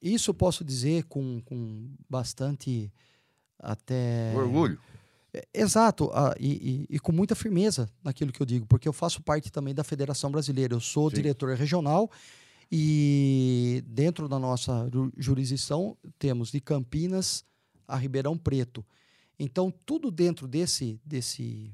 isso 0.01 0.33
posso 0.33 0.63
dizer 0.63 1.03
com, 1.03 1.41
com 1.43 1.89
bastante 2.09 2.89
até 3.59 4.33
Orgulho. 4.35 4.79
É, 5.33 5.45
Exato, 5.53 6.09
ah, 6.13 6.33
e, 6.39 6.85
e- 6.89 6.95
e 6.95 6.99
com 6.99 7.11
muita 7.11 7.35
firmeza 7.35 7.89
naquilo 8.01 8.31
que 8.31 8.41
eu 8.41 8.45
digo, 8.45 8.65
porque 8.65 8.87
eu 8.87 8.93
faço 8.93 9.21
parte 9.21 9.51
também 9.51 9.75
da 9.75 9.83
Federação 9.83 10.31
Brasileira. 10.31 10.73
Eu 10.73 10.79
sou 10.79 11.09
Sim. 11.09 11.17
diretor 11.17 11.53
regional 11.57 12.09
e 12.71 13.83
dentro 13.85 14.29
da 14.29 14.39
nossa 14.39 14.89
ju- 14.93 15.11
jurisdição 15.17 15.97
temos 16.17 16.51
de 16.51 16.61
Campinas 16.61 17.43
a 17.87 17.95
Ribeirão 17.95 18.37
Preto. 18.37 18.85
Então, 19.37 19.73
tudo 19.85 20.09
dentro 20.09 20.47
desse, 20.47 20.99
desse, 21.05 21.73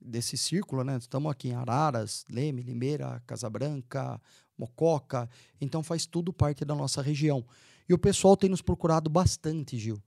desse 0.00 0.36
círculo, 0.36 0.84
né? 0.84 0.96
Estamos 0.96 1.30
aqui 1.30 1.48
em 1.48 1.54
Araras, 1.54 2.24
Leme, 2.30 2.62
Limeira, 2.62 3.22
Casabranca, 3.26 4.20
Mococa. 4.56 5.28
Então, 5.60 5.82
faz 5.82 6.06
tudo 6.06 6.32
parte 6.32 6.64
da 6.64 6.74
nossa 6.74 7.02
região. 7.02 7.44
E 7.88 7.94
o 7.94 7.98
pessoal 7.98 8.36
tem 8.36 8.48
nos 8.48 8.62
procurado 8.62 9.10
bastante, 9.10 9.76
Gil. 9.76 10.00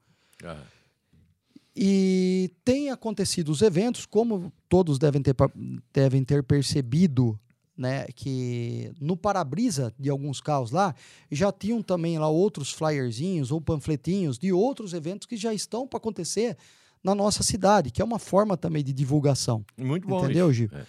Ah, 0.44 0.64
E 1.76 2.52
tem 2.64 2.90
acontecido 2.90 3.50
os 3.50 3.62
eventos, 3.62 4.06
como 4.06 4.52
todos 4.70 4.98
devem 4.98 5.22
ter, 5.22 5.36
devem 5.94 6.24
ter 6.24 6.42
percebido, 6.44 7.38
né, 7.78 8.06
que 8.16 8.92
no 9.00 9.18
para-brisa 9.18 9.94
de 10.00 10.10
alguns 10.10 10.40
carros 10.40 10.72
lá, 10.72 10.96
já 11.32 11.52
tinham 11.52 11.82
também 11.82 12.18
lá 12.18 12.30
outros 12.30 12.72
flyerzinhos 12.72 13.52
ou 13.52 13.60
panfletinhos 13.60 14.38
de 14.38 14.52
outros 14.54 14.94
eventos 14.94 15.28
que 15.28 15.36
já 15.36 15.54
estão 15.54 15.88
para 15.88 15.98
acontecer 15.98 16.58
na 17.04 17.14
nossa 17.14 17.44
cidade, 17.44 17.92
que 17.92 18.02
é 18.02 18.06
uma 18.06 18.18
forma 18.18 18.58
também 18.58 18.84
de 18.84 18.94
divulgação. 18.94 19.64
Muito 19.78 20.08
bom. 20.08 20.24
Entendeu, 20.24 20.50
isso. 20.50 20.60
Gil? 20.60 20.70
É. 20.74 20.86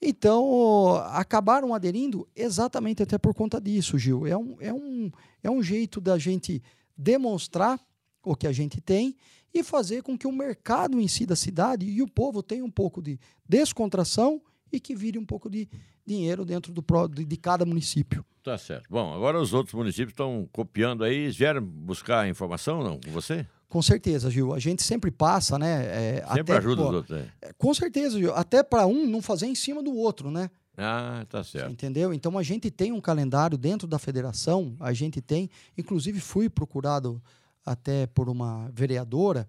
Então, 0.00 0.96
acabaram 1.12 1.74
aderindo 1.74 2.28
exatamente 2.36 3.02
até 3.02 3.16
por 3.16 3.34
conta 3.34 3.60
disso, 3.60 3.98
Gil. 3.98 4.26
É 4.26 4.36
um, 4.36 4.56
é 4.60 4.72
um, 4.72 5.10
é 5.42 5.50
um 5.50 5.62
jeito 5.62 6.00
da 6.00 6.18
gente 6.18 6.62
demonstrar 6.96 7.80
o 8.22 8.36
que 8.36 8.46
a 8.46 8.52
gente 8.52 8.80
tem 8.80 9.16
e 9.52 9.62
fazer 9.62 10.02
com 10.02 10.16
que 10.16 10.26
o 10.26 10.32
mercado 10.32 11.00
em 11.00 11.08
si 11.08 11.24
da 11.24 11.34
cidade 11.34 11.86
e 11.86 12.02
o 12.02 12.08
povo 12.08 12.42
tenha 12.42 12.64
um 12.64 12.70
pouco 12.70 13.00
de 13.00 13.18
descontração 13.48 14.40
e 14.70 14.78
que 14.78 14.94
vire 14.94 15.18
um 15.18 15.24
pouco 15.24 15.48
de 15.48 15.68
dinheiro 16.06 16.44
dentro 16.44 16.72
do, 16.72 16.84
de, 17.08 17.36
cada 17.36 17.64
município. 17.64 18.24
Tá 18.42 18.56
certo. 18.56 18.86
Bom, 18.88 19.12
agora 19.12 19.40
os 19.40 19.52
outros 19.52 19.74
municípios 19.74 20.12
estão 20.12 20.48
copiando 20.52 21.02
aí. 21.02 21.28
Vieram 21.30 21.62
buscar 21.62 22.28
informação, 22.28 22.82
não? 22.82 23.00
Com 23.00 23.10
você? 23.10 23.46
Com 23.68 23.82
certeza, 23.82 24.30
Gil. 24.30 24.54
A 24.54 24.58
gente 24.60 24.82
sempre 24.82 25.10
passa, 25.10 25.58
né? 25.58 25.84
é, 25.86 26.24
Sempre 26.28 26.40
até, 26.40 26.56
ajuda 26.58 26.82
pô, 26.82 26.88
os 26.88 26.94
outros. 26.94 27.18
é. 27.18 27.28
é, 27.42 27.52
Com 27.58 27.74
certeza, 27.74 28.18
Gil. 28.18 28.32
Até 28.34 28.62
para 28.62 28.86
um 28.86 29.06
não 29.06 29.20
fazer 29.20 29.46
em 29.46 29.54
cima 29.54 29.82
do 29.82 29.92
outro, 29.94 30.30
né? 30.30 30.48
Ah, 30.76 31.24
tá 31.28 31.42
certo. 31.42 31.72
Entendeu? 31.72 32.12
Então 32.12 32.36
a 32.38 32.42
gente 32.42 32.70
tem 32.70 32.92
um 32.92 33.00
calendário 33.00 33.56
dentro 33.56 33.88
da 33.88 33.98
federação, 33.98 34.76
a 34.78 34.92
gente 34.92 35.22
tem, 35.22 35.48
inclusive 35.76 36.20
fui 36.20 36.50
procurado 36.50 37.20
até 37.64 38.06
por 38.06 38.28
uma 38.28 38.70
vereadora 38.72 39.48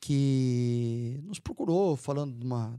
que 0.00 1.20
nos 1.24 1.38
procurou 1.38 1.94
falando 1.96 2.34
de 2.36 2.44
uma. 2.44 2.78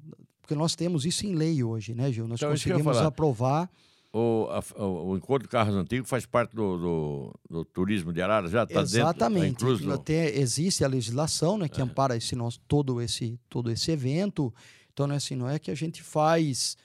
Porque 0.51 0.59
nós 0.59 0.75
temos 0.75 1.05
isso 1.05 1.25
em 1.25 1.33
lei 1.33 1.63
hoje, 1.63 1.93
né, 1.95 2.11
Gil? 2.11 2.27
Nós 2.27 2.37
Então, 2.41 2.49
conseguimos 2.49 2.97
aprovar. 2.97 3.71
O, 4.11 4.47
a- 4.49 4.83
o, 4.83 5.15
Encontro 5.15 5.43
de 5.43 5.47
Carros 5.47 5.73
Antigos 5.73 6.09
faz 6.09 6.25
parte 6.25 6.53
do, 6.53 6.77
do, 6.77 7.39
do 7.49 7.63
turismo 7.63 8.11
de 8.11 8.21
Araras? 8.21 8.51
Já 8.51 8.63
está 8.63 8.81
dentro? 8.81 8.91
Tá 8.91 8.99
Exatamente. 8.99 9.63
no- 9.63 9.93
Até 9.93 10.37
existe 10.37 10.83
a 10.83 10.89
legislação 10.89 11.57
né, 11.57 11.69
que 11.69 11.81
ampara 11.81 12.17
esse 12.17 12.35
nosso, 12.35 12.59
todo, 12.67 12.99
esse, 13.01 13.39
todo 13.47 13.71
esse 13.71 13.91
evento. 13.91 14.53
Então, 14.91 15.07
não 15.07 15.13
é 15.13 15.17
assim, 15.17 15.35
não 15.35 15.47
é 15.49 15.57
que 15.57 15.71
a 15.71 15.75
gente 15.75 16.03
faz 16.03 16.75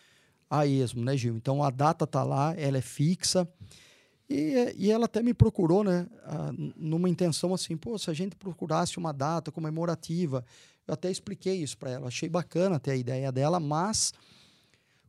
a 0.49 0.65
esmo, 0.65 1.03
né, 1.05 1.17
Gil? 1.17 1.37
Então 1.37 1.65
a 1.65 1.71
data 1.71 2.05
está 2.05 2.23
lá, 2.23 2.55
ela 2.57 2.79
é 2.79 2.83
fixa. 2.83 3.49
E, 4.31 4.75
e 4.77 4.93
ela 4.93 5.07
até 5.07 5.25
me 5.25 5.35
procurou, 5.35 5.83
né, 5.83 6.07
numa 6.77 7.09
intenção 7.09 7.53
assim, 7.53 7.77
pô, 7.77 7.99
se 7.99 8.09
a 8.11 8.15
gente 8.15 8.37
procurasse 8.37 8.97
uma 8.97 9.13
data 9.13 9.51
comemorativa, 9.51 10.45
eu 10.87 10.95
até 10.95 11.11
expliquei 11.11 11.57
isso 11.57 11.77
para 11.77 11.91
ela, 11.91 12.09
achei 12.09 12.29
bacana 12.29 12.77
até 12.77 12.93
a 12.93 12.97
ideia 12.97 13.33
dela, 13.33 13.59
mas, 13.59 14.13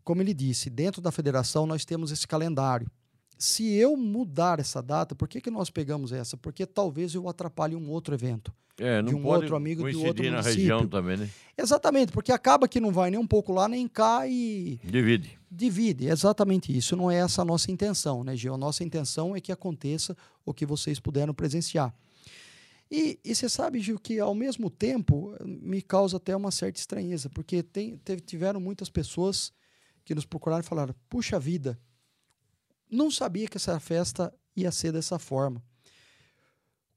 como 0.04 0.22
ele 0.22 0.34
disse, 0.34 0.70
dentro 0.70 1.02
da 1.02 1.12
federação 1.12 1.66
nós 1.66 1.86
temos 1.86 2.12
esse 2.12 2.28
calendário. 2.28 2.90
Se 3.38 3.72
eu 3.74 3.96
mudar 3.96 4.60
essa 4.60 4.82
data, 4.82 5.13
por 5.13 5.28
que, 5.28 5.40
que 5.40 5.52
nós 5.52 5.70
pegamos 5.70 6.12
essa? 6.12 6.36
Porque 6.36 6.66
talvez 6.66 7.13
eu 7.13 7.30
atrapalhe 7.30 7.76
um 7.76 7.90
outro 7.90 8.16
evento. 8.16 8.52
É, 8.80 9.02
não 9.02 9.10
de 9.10 9.16
um 9.16 9.26
outro 9.26 9.56
amigo 9.56 9.82
coincidir 9.82 10.08
outro 10.08 10.24
na 10.26 10.32
município. 10.32 10.58
região 10.60 10.88
também, 10.88 11.18
né? 11.18 11.30
Exatamente, 11.58 12.12
porque 12.12 12.32
acaba 12.32 12.68
que 12.68 12.80
não 12.80 12.92
vai 12.92 13.10
nem 13.10 13.20
um 13.20 13.26
pouco 13.26 13.52
lá 13.52 13.68
nem 13.68 13.88
cá 13.88 14.28
e 14.28 14.80
Divide. 14.84 15.38
divide. 15.50 16.08
Exatamente 16.08 16.76
isso. 16.76 16.96
Não 16.96 17.10
é 17.10 17.18
essa 17.18 17.42
a 17.42 17.46
nossa 17.46 17.72
intenção, 17.72 18.24
né, 18.24 18.36
Gil? 18.36 18.54
A 18.54 18.58
nossa 18.58 18.84
intenção 18.84 19.36
é 19.36 19.42
que 19.42 19.52
aconteça 19.52 20.16
o 20.46 20.54
que 20.54 20.63
vocês 20.66 21.00
puderam 21.00 21.34
presenciar. 21.34 21.92
E, 22.89 23.19
você 23.26 23.50
sabe, 23.50 23.80
Gil, 23.82 24.00
que 24.00 24.19
ao 24.19 24.34
mesmo 24.34 24.69
tempo 24.69 25.34
me 25.45 25.82
causa 25.82 26.17
até 26.17 26.36
uma 26.36 26.52
certa 26.52 26.80
estranheza, 26.80 27.30
porque 27.30 27.62
tem, 27.62 27.97
teve- 27.97 28.21
tiveram 28.21 28.60
muitas 28.62 28.89
pessoas 28.89 29.52
que 30.06 30.15
nos 30.15 30.26
procuraram 30.26 30.62
e 30.62 30.67
falaram: 30.67 30.95
puxa 31.10 31.38
vida, 31.39 31.78
não 32.89 33.12
sabia 33.12 33.47
que 33.47 33.58
essa 33.58 33.78
festa 33.80 34.34
ia 34.56 34.71
ser 34.71 34.93
dessa 34.93 35.19
forma. 35.19 35.62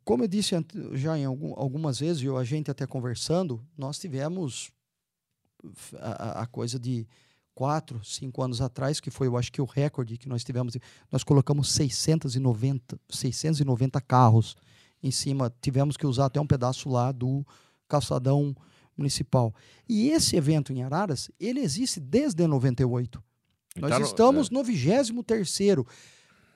Como 0.05 0.23
eu 0.25 0.29
disse 0.29 0.55
já 0.93 1.19
em 1.19 1.25
algum- 1.25 1.55
algumas 1.57 1.99
vezes, 1.99 2.19
Gil, 2.21 2.37
a 2.37 2.45
gente 2.45 2.71
até 2.71 2.87
conversando, 2.87 3.65
nós 3.77 3.99
tivemos 3.99 4.71
a- 5.99 6.43
a 6.43 6.47
coisa 6.47 6.79
de 6.79 7.07
quatro, 7.55 8.03
cinco 8.05 8.43
anos 8.43 8.61
atrás, 8.61 9.01
que 9.01 9.11
foi, 9.11 9.27
eu 9.27 9.37
acho 9.37 9.53
que 9.53 9.61
o 9.61 9.67
recorde 9.67 10.17
que 10.17 10.29
nós 10.29 10.43
tivemos, 10.43 10.75
nós 11.11 11.23
colocamos 11.23 11.71
690, 11.73 12.99
690 13.11 14.01
carros 14.01 14.57
em 15.03 15.11
cima, 15.11 15.53
tivemos 15.63 15.97
que 15.97 16.07
usar 16.07 16.27
até 16.27 16.41
um 16.41 16.47
pedaço 16.47 16.89
lá 16.89 17.11
do 17.13 17.45
calçadão 17.89 18.55
municipal. 18.97 19.55
E 19.89 20.11
esse 20.11 20.37
evento 20.37 20.73
em 20.73 20.83
Araras, 20.83 21.31
ele 21.41 21.61
existe 21.61 21.99
desde 21.99 22.47
98. 22.47 23.23
Nós 23.77 23.91
Tá 23.91 23.99
no- 23.99 24.05
estamos 24.05 24.51
no 24.51 24.63
23º, 24.63 25.87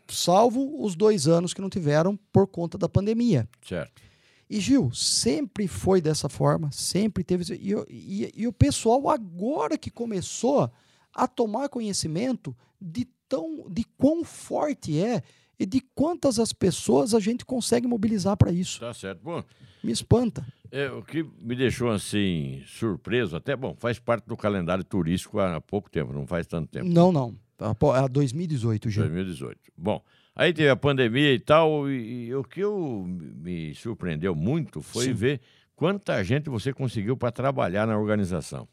salvo 0.08 0.82
os 0.84 0.94
dois 0.94 1.26
anos 1.26 1.54
que 1.54 1.60
não 1.60 1.70
tiveram 1.70 2.16
por 2.32 2.46
conta 2.46 2.76
da 2.76 2.88
pandemia. 2.88 3.48
Certo. 3.66 4.02
E 4.48 4.60
Gil, 4.60 4.92
sempre 4.92 5.66
foi 5.66 6.00
dessa 6.02 6.28
forma, 6.28 6.70
sempre 6.70 7.24
teve. 7.24 7.54
E, 7.54 7.72
e- 7.88 8.32
e 8.36 8.46
o 8.46 8.52
pessoal 8.52 9.08
agora 9.08 9.78
que 9.78 9.90
começou 9.90 10.70
a 11.14 11.26
tomar 11.26 11.68
conhecimento 11.70 12.54
de 12.80 13.06
tão 13.28 13.66
de 13.70 13.84
quão 13.96 14.22
forte 14.22 15.00
é 15.00 15.22
e 15.58 15.64
de 15.66 15.80
quantas 15.94 16.38
as 16.38 16.52
pessoas 16.52 17.14
a 17.14 17.20
gente 17.20 17.44
consegue 17.44 17.86
mobilizar 17.86 18.36
para 18.36 18.52
isso. 18.52 18.80
Tá 18.80 18.92
certo. 18.92 19.20
Bom, 19.22 19.42
Me 19.82 19.92
espanta. 19.92 20.44
é, 20.70 20.90
o 20.90 21.02
que 21.02 21.22
me 21.40 21.54
deixou 21.54 21.90
assim 21.90 22.62
surpreso, 22.66 23.36
até 23.36 23.54
bom, 23.54 23.74
faz 23.78 23.98
parte 23.98 24.26
do 24.26 24.36
calendário 24.36 24.82
turístico 24.84 25.38
há 25.38 25.60
pouco 25.60 25.90
tempo, 25.90 26.12
não 26.12 26.26
faz 26.26 26.46
tanto 26.46 26.68
tempo. 26.68 26.88
Não, 26.88 27.12
não. 27.12 27.34
A, 27.58 28.04
a 28.04 28.08
2018, 28.08 28.90
Gil. 28.90 29.02
2018. 29.04 29.58
Bom, 29.76 30.02
aí 30.34 30.52
teve 30.52 30.68
a 30.68 30.76
pandemia 30.76 31.32
e 31.32 31.38
tal, 31.38 31.88
e, 31.88 32.26
e 32.26 32.34
o 32.34 32.42
que 32.42 32.60
eu, 32.60 33.04
me 33.06 33.74
surpreendeu 33.76 34.34
muito 34.34 34.80
foi 34.82 35.04
Sim. 35.04 35.12
ver 35.12 35.40
quanta 35.76 36.22
gente 36.24 36.50
você 36.50 36.72
conseguiu 36.72 37.16
para 37.16 37.30
trabalhar 37.30 37.86
na 37.86 37.96
organização. 37.96 38.66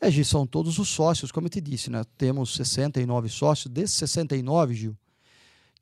É, 0.00 0.10
Gil, 0.10 0.24
são 0.24 0.44
todos 0.46 0.78
os 0.80 0.88
sócios, 0.88 1.30
como 1.30 1.46
eu 1.46 1.50
te 1.50 1.60
disse, 1.60 1.90
né? 1.90 2.02
Temos 2.18 2.54
69 2.56 3.28
sócios. 3.28 3.72
Desses 3.72 3.96
69, 3.96 4.74
Gil, 4.74 4.96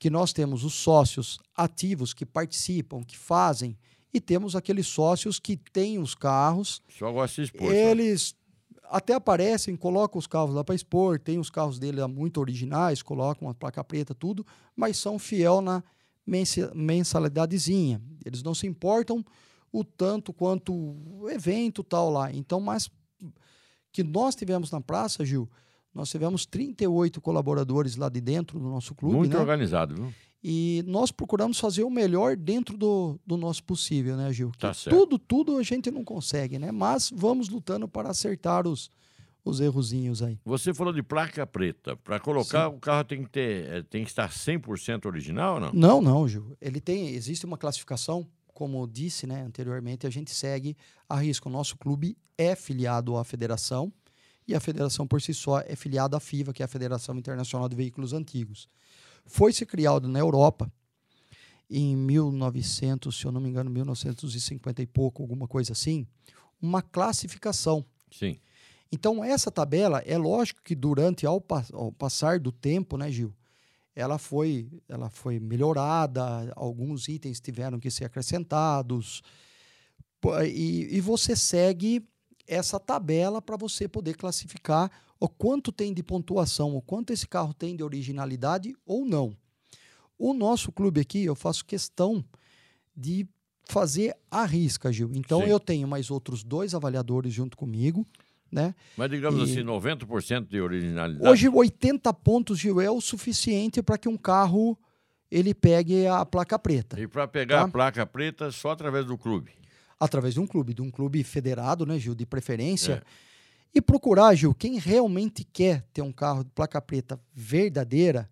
que 0.03 0.09
nós 0.09 0.33
temos 0.33 0.65
os 0.65 0.73
sócios 0.73 1.39
ativos 1.55 2.13
que 2.13 2.25
participam, 2.25 3.01
que 3.05 3.17
fazem, 3.17 3.77
e 4.13 4.19
temos 4.19 4.53
aqueles 4.53 4.85
sócios 4.85 5.39
que 5.39 5.55
têm 5.55 5.97
os 5.97 6.13
carros, 6.13 6.81
Só 6.89 7.09
gosto 7.09 7.35
de 7.35 7.43
expor. 7.43 7.71
eles 7.73 8.35
até 8.89 9.13
aparecem, 9.13 9.77
colocam 9.77 10.19
os 10.19 10.27
carros 10.27 10.53
lá 10.53 10.61
para 10.61 10.75
expor, 10.75 11.17
tem 11.21 11.39
os 11.39 11.49
carros 11.49 11.79
dele 11.79 12.05
muito 12.05 12.41
originais, 12.41 13.01
colocam 13.01 13.47
a 13.47 13.53
placa 13.53 13.81
preta, 13.81 14.13
tudo, 14.13 14.45
mas 14.75 14.97
são 14.97 15.17
fiel 15.17 15.61
na 15.61 15.81
mensa- 16.27 16.73
mensalidadezinha. 16.75 18.01
Eles 18.25 18.43
não 18.43 18.53
se 18.53 18.67
importam 18.67 19.23
o 19.71 19.85
tanto 19.85 20.33
quanto 20.33 20.73
o 20.73 21.29
evento 21.29 21.81
tal 21.81 22.09
lá. 22.11 22.29
Então, 22.29 22.59
mas 22.59 22.91
que 23.89 24.03
nós 24.03 24.35
tivemos 24.35 24.69
na 24.69 24.81
praça, 24.81 25.23
Gil, 25.23 25.49
nós 25.93 26.09
tivemos 26.09 26.45
38 26.45 27.21
colaboradores 27.21 27.95
lá 27.95 28.09
de 28.09 28.19
dentro 28.19 28.59
do 28.59 28.65
nosso 28.67 28.95
clube, 28.95 29.15
Muito 29.15 29.33
né? 29.33 29.39
organizado, 29.39 29.95
viu? 29.95 30.13
E 30.43 30.83
nós 30.85 31.09
procuramos 31.09 31.57
fazer 31.57 31.83
o 31.83 31.89
melhor 31.89 32.35
dentro 32.35 32.77
do, 32.77 33.17
do 33.25 33.37
nosso 33.37 33.63
possível, 33.63 34.17
né, 34.17 34.33
Gil? 34.33 34.51
Que 34.51 34.57
Tá 34.57 34.73
tudo, 34.89 35.17
tudo 35.17 35.57
a 35.57 35.63
gente 35.63 35.89
não 35.89 36.03
consegue, 36.03 36.59
né? 36.59 36.69
Mas 36.69 37.09
vamos 37.15 37.47
lutando 37.47 37.87
para 37.87 38.09
acertar 38.09 38.67
os, 38.67 38.89
os 39.45 39.61
errozinhos 39.61 40.21
aí. 40.21 40.37
Você 40.43 40.73
falou 40.73 40.91
de 40.91 41.01
placa 41.01 41.47
preta. 41.47 41.95
Para 41.95 42.19
colocar, 42.19 42.67
o 42.67 42.77
carro 42.77 43.05
tem 43.05 43.23
que, 43.23 43.29
ter, 43.29 43.69
eh, 43.69 43.83
tem 43.83 44.03
que 44.03 44.09
estar 44.09 44.29
100% 44.29 45.05
original 45.05 45.55
ou 45.55 45.59
não? 45.61 45.71
Não, 45.73 46.01
não, 46.01 46.27
Gil. 46.27 46.57
Ele 46.59 46.81
tem, 46.81 47.09
existe 47.09 47.45
uma 47.45 47.57
classificação, 47.57 48.27
como 48.47 48.85
disse, 48.85 49.25
né, 49.25 49.43
anteriormente, 49.43 50.05
a 50.05 50.09
gente 50.09 50.31
segue 50.31 50.75
a 51.07 51.15
risco. 51.15 51.47
O 51.47 51.51
nosso 51.51 51.77
clube 51.77 52.17
é 52.37 52.53
filiado 52.53 53.15
à 53.15 53.23
federação 53.23 53.93
e 54.47 54.53
a 54.55 54.59
federação 54.59 55.07
por 55.07 55.21
si 55.21 55.33
só 55.33 55.59
é 55.59 55.75
filiada 55.75 56.17
à 56.17 56.19
FIVA, 56.19 56.53
que 56.53 56.61
é 56.61 56.65
a 56.65 56.67
Federação 56.67 57.17
Internacional 57.17 57.69
de 57.69 57.75
Veículos 57.75 58.13
Antigos. 58.13 58.67
Foi 59.25 59.53
se 59.53 59.65
criado 59.65 60.07
na 60.07 60.19
Europa 60.19 60.71
em 61.69 61.95
1900, 61.95 63.15
se 63.15 63.25
eu 63.25 63.31
não 63.31 63.39
me 63.41 63.49
engano, 63.49 63.69
1950 63.69 64.81
e 64.81 64.85
pouco, 64.85 65.21
alguma 65.23 65.47
coisa 65.47 65.71
assim, 65.71 66.05
uma 66.61 66.81
classificação. 66.81 67.85
Sim. 68.11 68.37
Então, 68.91 69.23
essa 69.23 69.49
tabela, 69.49 69.99
é 70.05 70.17
lógico 70.17 70.61
que 70.63 70.75
durante, 70.75 71.25
ao, 71.25 71.41
pa- 71.41 71.65
ao 71.73 71.91
passar 71.91 72.39
do 72.39 72.51
tempo, 72.51 72.95
né, 72.95 73.11
Gil, 73.11 73.33
ela 73.95 74.17
foi, 74.17 74.69
ela 74.87 75.09
foi 75.09 75.39
melhorada, 75.39 76.51
alguns 76.55 77.07
itens 77.07 77.39
tiveram 77.39 77.79
que 77.79 77.89
ser 77.89 78.05
acrescentados, 78.05 79.21
e, 80.45 80.89
e 80.91 81.01
você 81.01 81.35
segue 81.35 82.07
essa 82.47 82.79
tabela 82.79 83.41
para 83.41 83.55
você 83.57 83.87
poder 83.87 84.15
classificar 84.15 84.91
o 85.19 85.29
quanto 85.29 85.71
tem 85.71 85.93
de 85.93 86.03
pontuação, 86.03 86.75
o 86.75 86.81
quanto 86.81 87.11
esse 87.13 87.27
carro 87.27 87.53
tem 87.53 87.75
de 87.75 87.83
originalidade 87.83 88.75
ou 88.85 89.05
não. 89.05 89.35
O 90.17 90.33
nosso 90.33 90.71
clube 90.71 90.99
aqui, 91.01 91.23
eu 91.23 91.35
faço 91.35 91.65
questão 91.65 92.23
de 92.95 93.27
fazer 93.65 94.15
a 94.29 94.45
risca, 94.45 94.91
Gil. 94.91 95.11
Então, 95.13 95.41
Sim. 95.41 95.47
eu 95.47 95.59
tenho 95.59 95.87
mais 95.87 96.11
outros 96.11 96.43
dois 96.43 96.75
avaliadores 96.75 97.33
junto 97.33 97.55
comigo, 97.57 98.05
né? 98.51 98.75
Mas 98.97 99.09
digamos 99.09 99.49
E- 99.49 99.51
assim, 99.53 99.63
90% 99.63 100.47
de 100.49 100.59
originalidade. 100.59 101.27
Hoje, 101.27 101.47
80 101.49 102.13
pontos, 102.13 102.59
Gil, 102.59 102.79
é 102.81 102.91
o 102.91 102.99
suficiente 103.01 103.81
para 103.81 103.97
que 103.97 104.09
um 104.09 104.17
carro 104.17 104.77
ele 105.31 105.53
pegue 105.55 106.05
a 106.05 106.23
placa 106.25 106.59
preta. 106.59 106.99
E 106.99 107.07
para 107.07 107.27
pegar 107.27 107.59
Tá. 107.61 107.63
a 107.63 107.67
placa 107.69 108.05
preta 108.05 108.51
só 108.51 108.71
através 108.71 109.05
do 109.05 109.17
clube. 109.17 109.51
Através 110.03 110.33
de 110.33 110.39
um 110.39 110.47
clube, 110.47 110.73
de 110.73 110.81
um 110.81 110.89
clube 110.91 111.23
federado, 111.23 111.85
né, 111.85 111.97
Gil, 111.99 112.13
de 112.15 112.25
preferência. 112.25 113.01
E 113.75 113.81
procurar, 113.81 114.35
Gil, 114.35 114.53
quem 114.53 114.77
realmente 114.77 115.43
quer 115.43 115.83
ter 115.93 116.01
um 116.01 116.11
carro 116.11 116.43
de 116.43 116.49
placa 116.51 116.79
preta 116.81 117.19
verdadeira, 117.33 118.29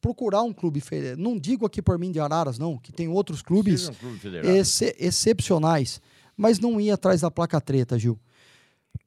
procurar 0.00 0.42
um 0.42 0.52
clube 0.52 0.80
federado. 0.80 1.20
Não 1.22 1.38
digo 1.38 1.64
aqui 1.64 1.80
por 1.80 1.98
mim 1.98 2.12
de 2.12 2.20
Araras, 2.20 2.58
não, 2.58 2.76
que 2.76 2.92
tem 2.92 3.08
outros 3.08 3.40
clubes 3.42 3.88
um 3.88 3.94
clube 3.94 4.18
exce- 4.46 4.94
excepcionais, 4.98 6.00
mas 6.36 6.58
não 6.58 6.78
ir 6.80 6.90
atrás 6.90 7.22
da 7.22 7.30
placa 7.30 7.60
treta, 7.60 7.98
Gil. 7.98 8.18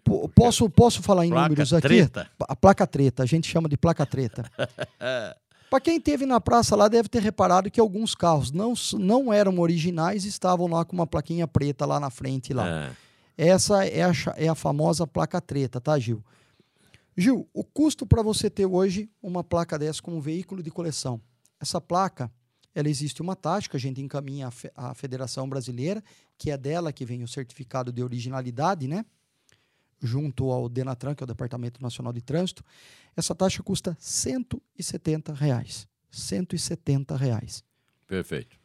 Po- 0.04 0.28
Posso, 0.30 0.68
posso 0.70 1.04
falar 1.04 1.26
em 1.26 1.30
Placa 1.30 1.50
números 1.50 1.74
aqui? 1.74 1.88
treta? 1.88 2.30
A 2.40 2.56
placa 2.56 2.88
treta, 2.88 3.22
a 3.24 3.26
gente 3.26 3.48
chama 3.48 3.70
de 3.70 3.78
placa 3.78 4.06
treta. 4.06 4.44
Para 5.70 5.80
quem 5.80 5.98
esteve 5.98 6.26
na 6.26 6.42
praça 6.42 6.76
lá, 6.76 6.88
deve 6.88 7.08
ter 7.10 7.22
reparado 7.22 7.70
que 7.70 7.80
alguns 7.80 8.16
carros 8.16 8.52
não, 8.52 8.74
não 8.98 9.32
eram 9.32 9.60
originais 9.60 10.26
e 10.26 10.28
estavam 10.30 10.68
lá 10.68 10.84
com 10.84 10.96
uma 10.96 11.06
plaquinha 11.06 11.48
preta 11.48 11.86
lá 11.86 12.00
na 12.00 12.10
frente. 12.10 12.54
lá. 12.54 12.90
Ah, 12.90 12.96
Essa 13.38 13.86
é 13.86 14.04
a, 14.04 14.12
é 14.36 14.48
a 14.48 14.56
famosa 14.56 15.06
placa 15.06 15.40
treta, 15.40 15.80
tá, 15.80 15.98
Gil? 16.00 16.24
Gil, 17.16 17.48
o 17.54 17.64
custo 17.64 18.06
para 18.06 18.22
você 18.24 18.50
ter 18.50 18.66
hoje 18.66 19.10
uma 19.22 19.44
placa 19.44 19.78
dessa 19.78 20.02
como 20.02 20.20
veículo 20.22 20.64
de 20.64 20.72
coleção. 20.72 21.22
Essa 21.60 21.80
placa, 21.82 22.32
ela 22.74 22.88
existe 22.90 23.22
uma 23.22 23.36
taxa 23.36 23.70
que 23.70 23.76
a 23.76 23.80
gente 23.80 24.02
encaminha 24.02 24.48
à, 24.48 24.52
fe- 24.52 24.72
à 24.76 24.94
Federação 24.96 25.48
Brasileira, 25.48 26.02
que 26.38 26.50
é 26.50 26.58
dela 26.58 26.92
que 26.94 27.06
vem 27.06 27.22
o 27.22 27.28
certificado 27.28 27.92
de 27.92 28.02
originalidade, 28.02 28.88
né? 28.88 29.06
Junto 30.02 30.50
ao 30.50 30.70
Denatran, 30.70 31.14
que 31.14 31.22
é 31.22 31.26
o 31.26 31.28
Departamento 31.28 31.82
Nacional 31.84 32.14
de 32.14 32.22
Trânsito. 32.22 32.64
Essa 33.20 33.36
taxa 33.36 33.62
custa 33.62 33.98
170 34.00 35.34
reais. 35.34 35.88
170 36.10 37.16
reais. 37.18 37.64
perfeito. 38.08 38.58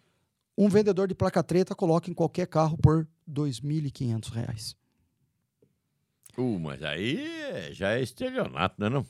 Um 0.57 0.69
vendedor 0.69 1.09
de 1.09 1.15
placa 1.15 1.43
treta 1.43 1.75
coloca 1.75 2.09
em 2.09 2.15
qualquer 2.15 2.47
carro 2.47 2.79
por 2.79 3.09
2.500 3.29 4.31
reais. 4.31 4.77
Uh, 6.39 6.59
mas 6.61 6.81
aí 6.85 7.73
já 7.73 7.95
é 7.95 8.03
estelionato, 8.03 8.81
né? 8.81 8.89
Não? 8.89 9.05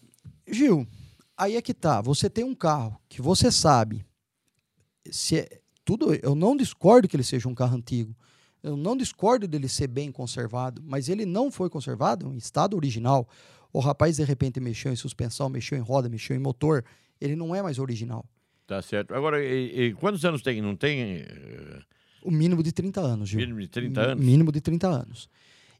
Gil, 0.48 0.88
aí 1.37 1.57
é 1.57 1.62
que 1.62 1.74
tá. 1.74 2.00
Você 2.00 2.30
tem 2.30 2.44
um 2.44 2.54
carro 2.54 2.98
que 3.07 3.20
você 3.20 3.52
sabe. 3.52 4.07
Se 5.11 5.40
é, 5.40 5.61
tudo, 5.85 6.14
eu 6.14 6.35
não 6.35 6.57
discordo 6.57 7.07
que 7.07 7.14
ele 7.14 7.22
seja 7.22 7.46
um 7.46 7.54
carro 7.54 7.76
antigo. 7.76 8.16
Eu 8.62 8.78
não 8.78 8.96
discordo 8.96 9.46
dele 9.46 9.68
ser 9.68 9.88
bem 9.88 10.11
conservado, 10.11 10.83
mas 10.83 11.11
ele 11.11 11.26
não 11.26 11.50
foi 11.50 11.68
conservado 11.68 12.33
em 12.33 12.38
estado 12.38 12.74
original. 12.74 13.28
O 13.74 13.80
rapaz 13.80 14.16
de 14.16 14.24
repente 14.24 14.58
mexeu 14.60 14.90
em 14.92 14.96
suspensão, 14.96 15.48
mexeu 15.50 15.76
em 15.76 15.80
roda, 15.82 16.08
mexeu 16.08 16.34
em 16.34 16.38
motor. 16.38 16.82
Ele 17.20 17.34
não 17.37 17.54
é 17.54 17.60
mais 17.60 17.78
original. 17.78 18.24
Tá 18.66 18.80
certo. 18.80 19.12
Agora, 19.14 19.44
e, 19.44 19.88
e 19.88 19.92
quantos 19.94 20.24
anos 20.24 20.40
tem? 20.40 20.62
Não 20.62 20.74
tem 20.76 21.16
eh, 21.18 21.80
O 22.22 22.30
mínimo 22.30 22.62
de 22.62 22.72
30 22.72 23.00
anos, 23.00 23.28
Gil. 23.28 23.40
mínimo 23.40 23.60
de 23.60 23.68
30 23.68 24.00
Mi- 24.00 24.06
anos? 24.12 24.24
Mínimo 24.24 24.52
de 24.52 24.60
30 24.60 24.87
anos. 24.88 25.28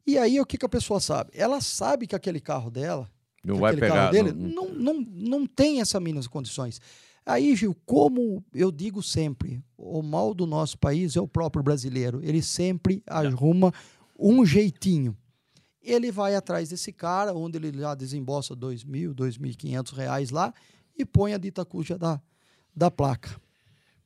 E 0.07 0.19
aí, 0.19 0.39
o 0.41 0.45
que, 0.45 0.59
que 0.59 0.67
a 0.67 0.69
pessoa 0.69 1.01
sabe? 1.01 1.31
Ela 1.33 1.61
sabe 1.63 2.07
que 2.07 2.15
aquele 2.17 2.41
carro 2.41 2.71
dela, 2.71 3.09
Não 3.43 3.57
vai 3.57 3.71
aquele 3.73 3.87
pegar. 3.87 3.95
carro 3.95 4.13
dele, 4.13 4.33
não- 4.33 4.69
não, 4.69 4.95
não, 4.95 5.01
não 5.41 5.47
tem 5.47 5.81
essas 5.81 6.03
mínimas 6.03 6.27
condições. 6.27 6.81
Aí, 7.25 7.57
Gil, 7.57 7.75
como 7.87 8.45
eu 8.53 8.71
digo 8.71 9.03
sempre, 9.03 9.63
o 9.79 10.03
mal 10.03 10.35
do 10.35 10.45
nosso 10.47 10.77
país 10.77 11.17
é 11.17 11.21
o 11.23 11.29
próprio 11.29 11.63
brasileiro. 11.63 12.21
Ele 12.23 12.43
sempre 12.43 13.03
arruma 13.07 13.73
um 14.19 14.45
jeitinho. 14.45 15.17
Ele 15.85 16.11
vai 16.11 16.35
atrás 16.35 16.71
desse 16.71 16.93
cara, 16.93 17.35
onde 17.35 17.59
ele 17.59 17.79
já 17.79 17.95
desembolsa 17.95 18.57
dois 18.57 18.83
mil, 18.83 19.13
dois 19.13 19.37
mil 19.37 19.51
e 19.51 19.55
quinhentos 19.55 19.93
reais 19.93 20.31
lá 20.31 20.53
e 20.97 21.05
põe 21.05 21.35
a 21.35 21.39
dita 21.39 21.65
cuja 21.65 21.99
da, 21.99 22.21
da 22.75 22.91
placa. 22.91 23.39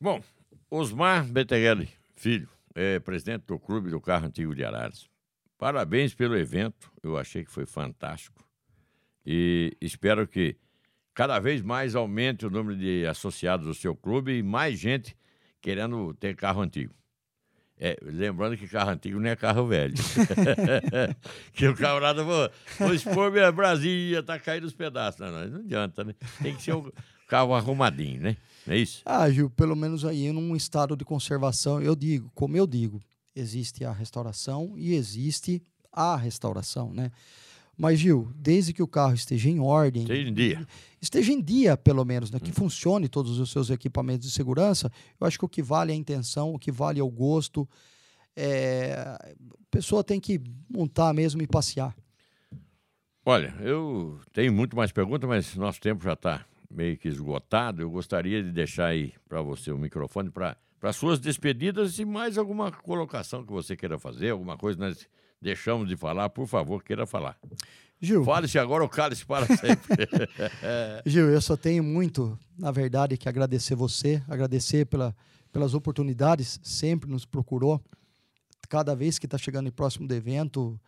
Bom, 0.00 0.20
Osmar 0.68 1.24
Betegelli, 1.24 1.88
filho, 2.16 2.48
é 2.74 2.98
presidente 2.98 3.44
do 3.46 3.58
Clube 3.58 3.90
do 3.90 4.00
Carro 4.00 4.26
Antigo 4.26 4.54
de 4.54 4.64
Araras. 4.64 5.08
Parabéns 5.56 6.14
pelo 6.14 6.36
evento, 6.36 6.92
eu 7.02 7.16
achei 7.16 7.44
que 7.44 7.50
foi 7.50 7.66
fantástico. 7.66 8.44
E 9.24 9.76
espero 9.80 10.26
que 10.26 10.56
cada 11.12 11.38
vez 11.38 11.62
mais 11.62 11.94
aumente 11.94 12.46
o 12.46 12.50
número 12.50 12.76
de 12.76 13.06
associados 13.06 13.66
do 13.66 13.74
seu 13.74 13.94
clube 13.94 14.38
e 14.38 14.42
mais 14.42 14.78
gente 14.78 15.16
querendo 15.60 16.14
ter 16.14 16.36
carro 16.36 16.62
antigo. 16.62 16.94
É, 17.80 17.96
lembrando 18.02 18.56
que 18.56 18.66
carro 18.66 18.90
antigo 18.90 19.20
não 19.20 19.28
é 19.28 19.36
carro 19.36 19.66
velho. 19.66 19.94
que 21.54 21.68
o 21.68 21.76
camarada 21.76 22.24
vou, 22.24 22.50
vou 22.78 22.92
expor 22.92 23.30
minha 23.30 23.52
Brasília, 23.52 24.22
tá 24.22 24.38
caindo 24.38 24.64
os 24.64 24.74
pedaços. 24.74 25.20
Não, 25.20 25.30
não, 25.30 25.46
não 25.46 25.60
adianta, 25.60 26.02
né? 26.02 26.14
Tem 26.42 26.56
que 26.56 26.62
ser 26.62 26.74
um 26.74 26.90
carro 27.28 27.54
arrumadinho, 27.54 28.20
né? 28.20 28.36
Não 28.66 28.74
é 28.74 28.78
isso? 28.78 29.02
Ah, 29.06 29.30
Gil, 29.30 29.48
pelo 29.48 29.76
menos 29.76 30.04
aí 30.04 30.32
num 30.32 30.56
estado 30.56 30.96
de 30.96 31.04
conservação, 31.04 31.80
eu 31.80 31.94
digo, 31.94 32.30
como 32.34 32.56
eu 32.56 32.66
digo, 32.66 33.00
existe 33.34 33.84
a 33.84 33.92
restauração 33.92 34.74
e 34.76 34.94
existe 34.94 35.62
a 35.92 36.16
restauração, 36.16 36.92
né? 36.92 37.12
Mas, 37.78 38.00
Gil, 38.00 38.28
desde 38.34 38.72
que 38.72 38.82
o 38.82 38.88
carro 38.88 39.14
esteja 39.14 39.48
em 39.48 39.60
ordem, 39.60 40.04
Seja 40.04 40.28
em 40.28 40.34
dia. 40.34 40.66
esteja 41.00 41.32
em 41.32 41.40
dia, 41.40 41.76
pelo 41.76 42.04
menos, 42.04 42.28
né? 42.28 42.40
que 42.40 42.50
funcione 42.50 43.08
todos 43.08 43.38
os 43.38 43.52
seus 43.52 43.70
equipamentos 43.70 44.26
de 44.26 44.32
segurança, 44.32 44.90
eu 45.20 45.24
acho 45.24 45.38
que 45.38 45.44
o 45.44 45.48
que 45.48 45.62
vale 45.62 45.92
é 45.92 45.94
a 45.94 45.98
intenção, 45.98 46.52
o 46.52 46.58
que 46.58 46.72
vale 46.72 46.98
é 46.98 47.04
o 47.04 47.08
gosto. 47.08 47.68
É... 48.34 48.94
A 48.98 49.70
pessoa 49.70 50.02
tem 50.02 50.18
que 50.18 50.40
montar 50.68 51.14
mesmo 51.14 51.40
e 51.40 51.46
passear. 51.46 51.94
Olha, 53.24 53.54
eu 53.60 54.18
tenho 54.32 54.52
muito 54.52 54.74
mais 54.74 54.90
perguntas, 54.90 55.28
mas 55.28 55.54
nosso 55.54 55.80
tempo 55.80 56.02
já 56.02 56.14
está 56.14 56.44
meio 56.68 56.98
que 56.98 57.06
esgotado. 57.06 57.80
Eu 57.80 57.90
gostaria 57.90 58.42
de 58.42 58.50
deixar 58.50 58.86
aí 58.86 59.12
para 59.28 59.40
você 59.40 59.70
o 59.70 59.78
microfone 59.78 60.30
para 60.30 60.56
suas 60.92 61.20
despedidas 61.20 61.98
e 62.00 62.04
mais 62.04 62.38
alguma 62.38 62.72
colocação 62.72 63.44
que 63.44 63.52
você 63.52 63.76
queira 63.76 63.98
fazer, 63.98 64.30
alguma 64.30 64.56
coisa 64.56 64.78
que 64.78 64.84
nós 64.84 65.08
deixamos 65.40 65.88
de 65.88 65.96
falar, 65.96 66.28
por 66.30 66.46
favor, 66.46 66.82
queira 66.82 67.06
falar. 67.06 67.38
Gil, 68.00 68.24
Fale-se 68.24 68.58
agora 68.58 68.82
ou 68.84 68.88
cale-se 68.88 69.26
para 69.26 69.46
sempre. 69.56 70.08
Gil, 71.04 71.28
eu 71.30 71.40
só 71.40 71.56
tenho 71.56 71.82
muito, 71.82 72.38
na 72.56 72.70
verdade, 72.70 73.16
que 73.16 73.28
agradecer 73.28 73.74
você, 73.74 74.22
agradecer 74.28 74.86
pela, 74.86 75.14
pelas 75.52 75.74
oportunidades, 75.74 76.60
sempre 76.62 77.10
nos 77.10 77.24
procurou. 77.24 77.82
Cada 78.68 78.94
vez 78.94 79.18
que 79.18 79.26
está 79.26 79.38
chegando 79.38 79.72
próximo 79.72 80.06
do 80.06 80.14
evento, 80.14 80.78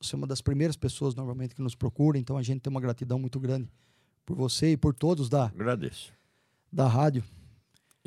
você 0.00 0.14
é 0.14 0.18
uma 0.18 0.26
das 0.26 0.40
primeiras 0.40 0.76
pessoas 0.76 1.14
normalmente 1.14 1.54
que 1.54 1.62
nos 1.62 1.74
procura, 1.74 2.18
então 2.18 2.36
a 2.36 2.42
gente 2.42 2.60
tem 2.60 2.70
uma 2.70 2.80
gratidão 2.80 3.18
muito 3.18 3.38
grande 3.38 3.68
por 4.24 4.36
você 4.36 4.72
e 4.72 4.76
por 4.76 4.92
todos 4.94 5.28
da, 5.28 5.44
Agradeço. 5.44 6.12
da 6.72 6.88
rádio. 6.88 7.22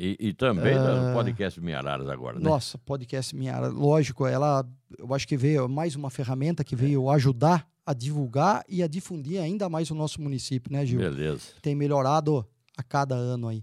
E, 0.02 0.16
e 0.18 0.32
também 0.32 0.72
Ah. 0.74 1.08
no 1.08 1.12
podcast 1.14 1.60
Minhararas 1.60 2.08
agora, 2.08 2.38
né? 2.38 2.44
Nossa, 2.48 2.78
podcast 2.78 3.36
Minha, 3.36 3.58
lógico, 3.68 4.26
ela, 4.26 4.66
eu 4.98 5.12
acho 5.14 5.28
que 5.28 5.36
veio 5.36 5.68
mais 5.68 5.94
uma 5.94 6.08
ferramenta 6.08 6.64
que 6.64 6.74
veio 6.74 7.10
ajudar 7.10 7.68
a 7.84 7.92
divulgar 7.92 8.64
e 8.66 8.82
a 8.82 8.86
difundir 8.86 9.38
ainda 9.42 9.68
mais 9.68 9.90
o 9.90 9.94
nosso 9.94 10.22
município, 10.22 10.72
né, 10.72 10.86
Gil? 10.86 11.00
Beleza. 11.00 11.48
tem 11.60 11.74
melhorado 11.74 12.46
a 12.78 12.82
cada 12.82 13.14
ano 13.14 13.48
aí. 13.48 13.62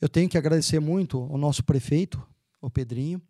Eu 0.00 0.08
tenho 0.08 0.28
que 0.28 0.38
agradecer 0.38 0.78
muito 0.78 1.18
ao 1.18 1.36
nosso 1.36 1.64
prefeito, 1.64 2.22
o 2.62 2.70
Pedrinho, 2.70 3.20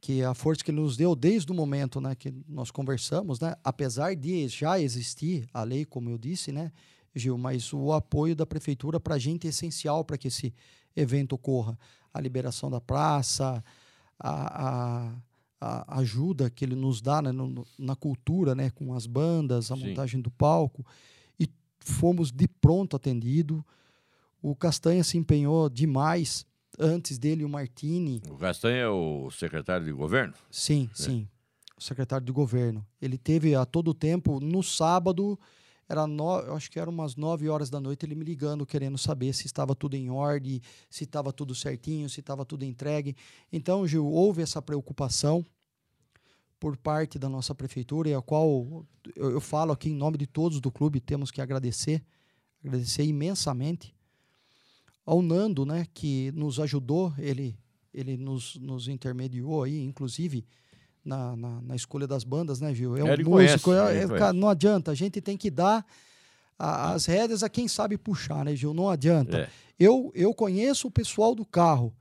que 0.00 0.20
a 0.24 0.34
força 0.34 0.64
que 0.64 0.72
ele 0.72 0.80
nos 0.80 0.96
deu 0.96 1.14
desde 1.14 1.52
o 1.52 1.54
momento 1.54 2.00
né, 2.00 2.16
que 2.16 2.34
nós 2.48 2.72
conversamos, 2.72 3.38
né, 3.38 3.54
apesar 3.62 4.16
de 4.16 4.48
já 4.48 4.80
existir 4.80 5.46
a 5.54 5.62
lei, 5.62 5.84
como 5.84 6.10
eu 6.10 6.18
disse, 6.18 6.50
né, 6.50 6.72
Gil, 7.14 7.38
mas 7.38 7.72
o 7.72 7.92
apoio 7.92 8.34
da 8.34 8.44
prefeitura 8.44 8.98
para 8.98 9.14
a 9.14 9.18
gente 9.18 9.46
é 9.46 9.50
essencial 9.50 10.04
para 10.04 10.18
que 10.18 10.28
esse 10.28 10.52
evento 10.96 11.34
ocorra. 11.34 11.78
A 12.12 12.20
liberação 12.20 12.70
da 12.70 12.80
praça, 12.80 13.62
a, 14.18 14.68
a- 14.68 15.14
a 15.60 15.98
ajuda 16.00 16.50
que 16.50 16.64
ele 16.64 16.74
nos 16.74 17.00
dá 17.00 17.22
né, 17.22 17.32
no- 17.32 17.66
na 17.78 17.96
cultura, 17.96 18.54
né, 18.54 18.68
com 18.70 18.92
as 18.92 19.06
bandas, 19.06 19.70
a 19.70 19.76
Sim. 19.76 19.88
montagem 19.88 20.20
do 20.20 20.30
palco, 20.30 20.84
e 21.40 21.48
fomos 21.78 22.30
de 22.30 22.46
pronto 22.46 22.94
atendido. 22.96 23.64
O 24.42 24.54
Castanha 24.54 25.02
se 25.02 25.16
empenhou 25.16 25.68
demais. 25.70 26.44
Antes 26.78 27.16
dele, 27.18 27.44
o 27.44 27.48
Martini, 27.48 28.20
O 28.28 28.36
Castanha 28.36 28.78
é 28.82 28.88
o 28.88 29.30
secretário 29.30 29.86
de 29.86 29.92
governo? 29.92 30.34
Sim, 30.50 30.90
sim. 30.92 31.26
O 31.78 31.82
secretário 31.82 32.26
de 32.26 32.32
governo. 32.32 32.84
Ele 33.00 33.16
teve 33.16 33.54
a 33.54 33.64
todo 33.64 33.94
tempo, 33.94 34.40
no 34.40 34.62
sábado, 34.62 35.38
era 35.88 36.06
no, 36.06 36.38
eu 36.40 36.54
acho 36.54 36.70
que 36.70 36.78
era 36.78 36.88
umas 36.88 37.16
9 37.16 37.48
horas 37.48 37.68
da 37.68 37.80
noite, 37.80 38.04
ele 38.06 38.14
me 38.14 38.24
ligando, 38.24 38.64
querendo 38.64 38.96
saber 38.96 39.32
se 39.34 39.46
estava 39.46 39.74
tudo 39.74 39.94
em 39.94 40.10
ordem, 40.10 40.60
se 40.88 41.04
estava 41.04 41.32
tudo 41.32 41.54
certinho, 41.54 42.08
se 42.08 42.20
estava 42.20 42.44
tudo 42.44 42.64
entregue. 42.64 43.16
Então, 43.52 43.86
Gil, 43.86 44.06
houve 44.06 44.42
essa 44.42 44.62
preocupação 44.62 45.44
por 46.58 46.76
parte 46.76 47.18
da 47.18 47.28
nossa 47.28 47.54
prefeitura, 47.54 48.08
e 48.08 48.14
a 48.14 48.22
qual 48.22 48.86
eu, 49.14 49.32
eu 49.32 49.40
falo 49.40 49.72
aqui 49.72 49.90
em 49.90 49.94
nome 49.94 50.16
de 50.16 50.26
todos 50.26 50.60
do 50.60 50.72
clube, 50.72 51.00
temos 51.00 51.30
que 51.30 51.40
agradecer, 51.40 52.02
agradecer 52.64 53.04
imensamente 53.04 53.94
ao 55.04 55.20
Nando, 55.20 55.66
né, 55.66 55.86
que 55.92 56.32
nos 56.32 56.58
ajudou, 56.58 57.12
ele, 57.18 57.58
ele 57.92 58.16
nos, 58.16 58.56
nos 58.56 58.88
intermediou 58.88 59.62
aí, 59.62 59.82
inclusive 59.82 60.46
na, 61.04 61.36
na, 61.36 61.60
na 61.60 61.76
escolha 61.76 62.06
das 62.06 62.24
bandas, 62.24 62.60
né, 62.60 62.74
Gil? 62.74 62.96
É 62.96 63.04
um 63.04 63.08
Ele 63.08 63.24
músico, 63.24 63.64
conhece, 63.70 63.98
é- 63.98 64.04
é- 64.04 64.18
cara, 64.18 64.32
não 64.32 64.48
adianta, 64.48 64.90
a 64.90 64.94
gente 64.94 65.20
tem 65.20 65.36
que 65.36 65.50
dar 65.50 65.84
a- 66.58 66.92
as 66.92 67.06
rédeas 67.06 67.42
a 67.42 67.48
quem 67.48 67.68
sabe 67.68 67.96
puxar, 67.98 68.44
né, 68.44 68.54
Gil? 68.56 68.72
Não 68.72 68.88
adianta. 68.88 69.38
É. 69.38 69.48
Eu, 69.78 70.10
eu 70.14 70.32
conheço 70.32 70.88
o 70.88 70.90
pessoal 70.90 71.34
do 71.34 71.44
carro. 71.44 71.92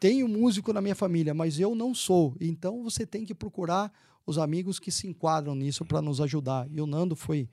tenho 0.00 0.26
músico 0.26 0.72
na 0.72 0.80
minha 0.80 0.96
família, 0.96 1.32
mas 1.32 1.60
eu 1.60 1.76
não 1.76 1.94
sou. 1.94 2.34
Então 2.40 2.82
você 2.82 3.06
tem 3.06 3.24
que 3.24 3.32
procurar 3.32 3.92
os 4.26 4.36
amigos 4.36 4.80
que 4.80 4.90
se 4.90 5.06
enquadram 5.06 5.54
nisso 5.54 5.84
para 5.84 6.02
nos 6.02 6.20
ajudar. 6.20 6.66
E 6.72 6.80
o 6.80 6.86
Nando 6.86 7.14
foi 7.14 7.48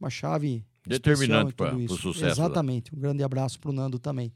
uma 0.00 0.08
chave 0.08 0.64
determinante 0.86 1.52
para 1.52 1.76
o 1.76 1.88
sucesso. 1.98 2.24
Exatamente. 2.40 2.94
Um 2.94 2.98
grande 2.98 3.22
abraço 3.22 3.60
para 3.60 3.68
o 3.70 3.72
Nando 3.74 3.98
também. 3.98 4.32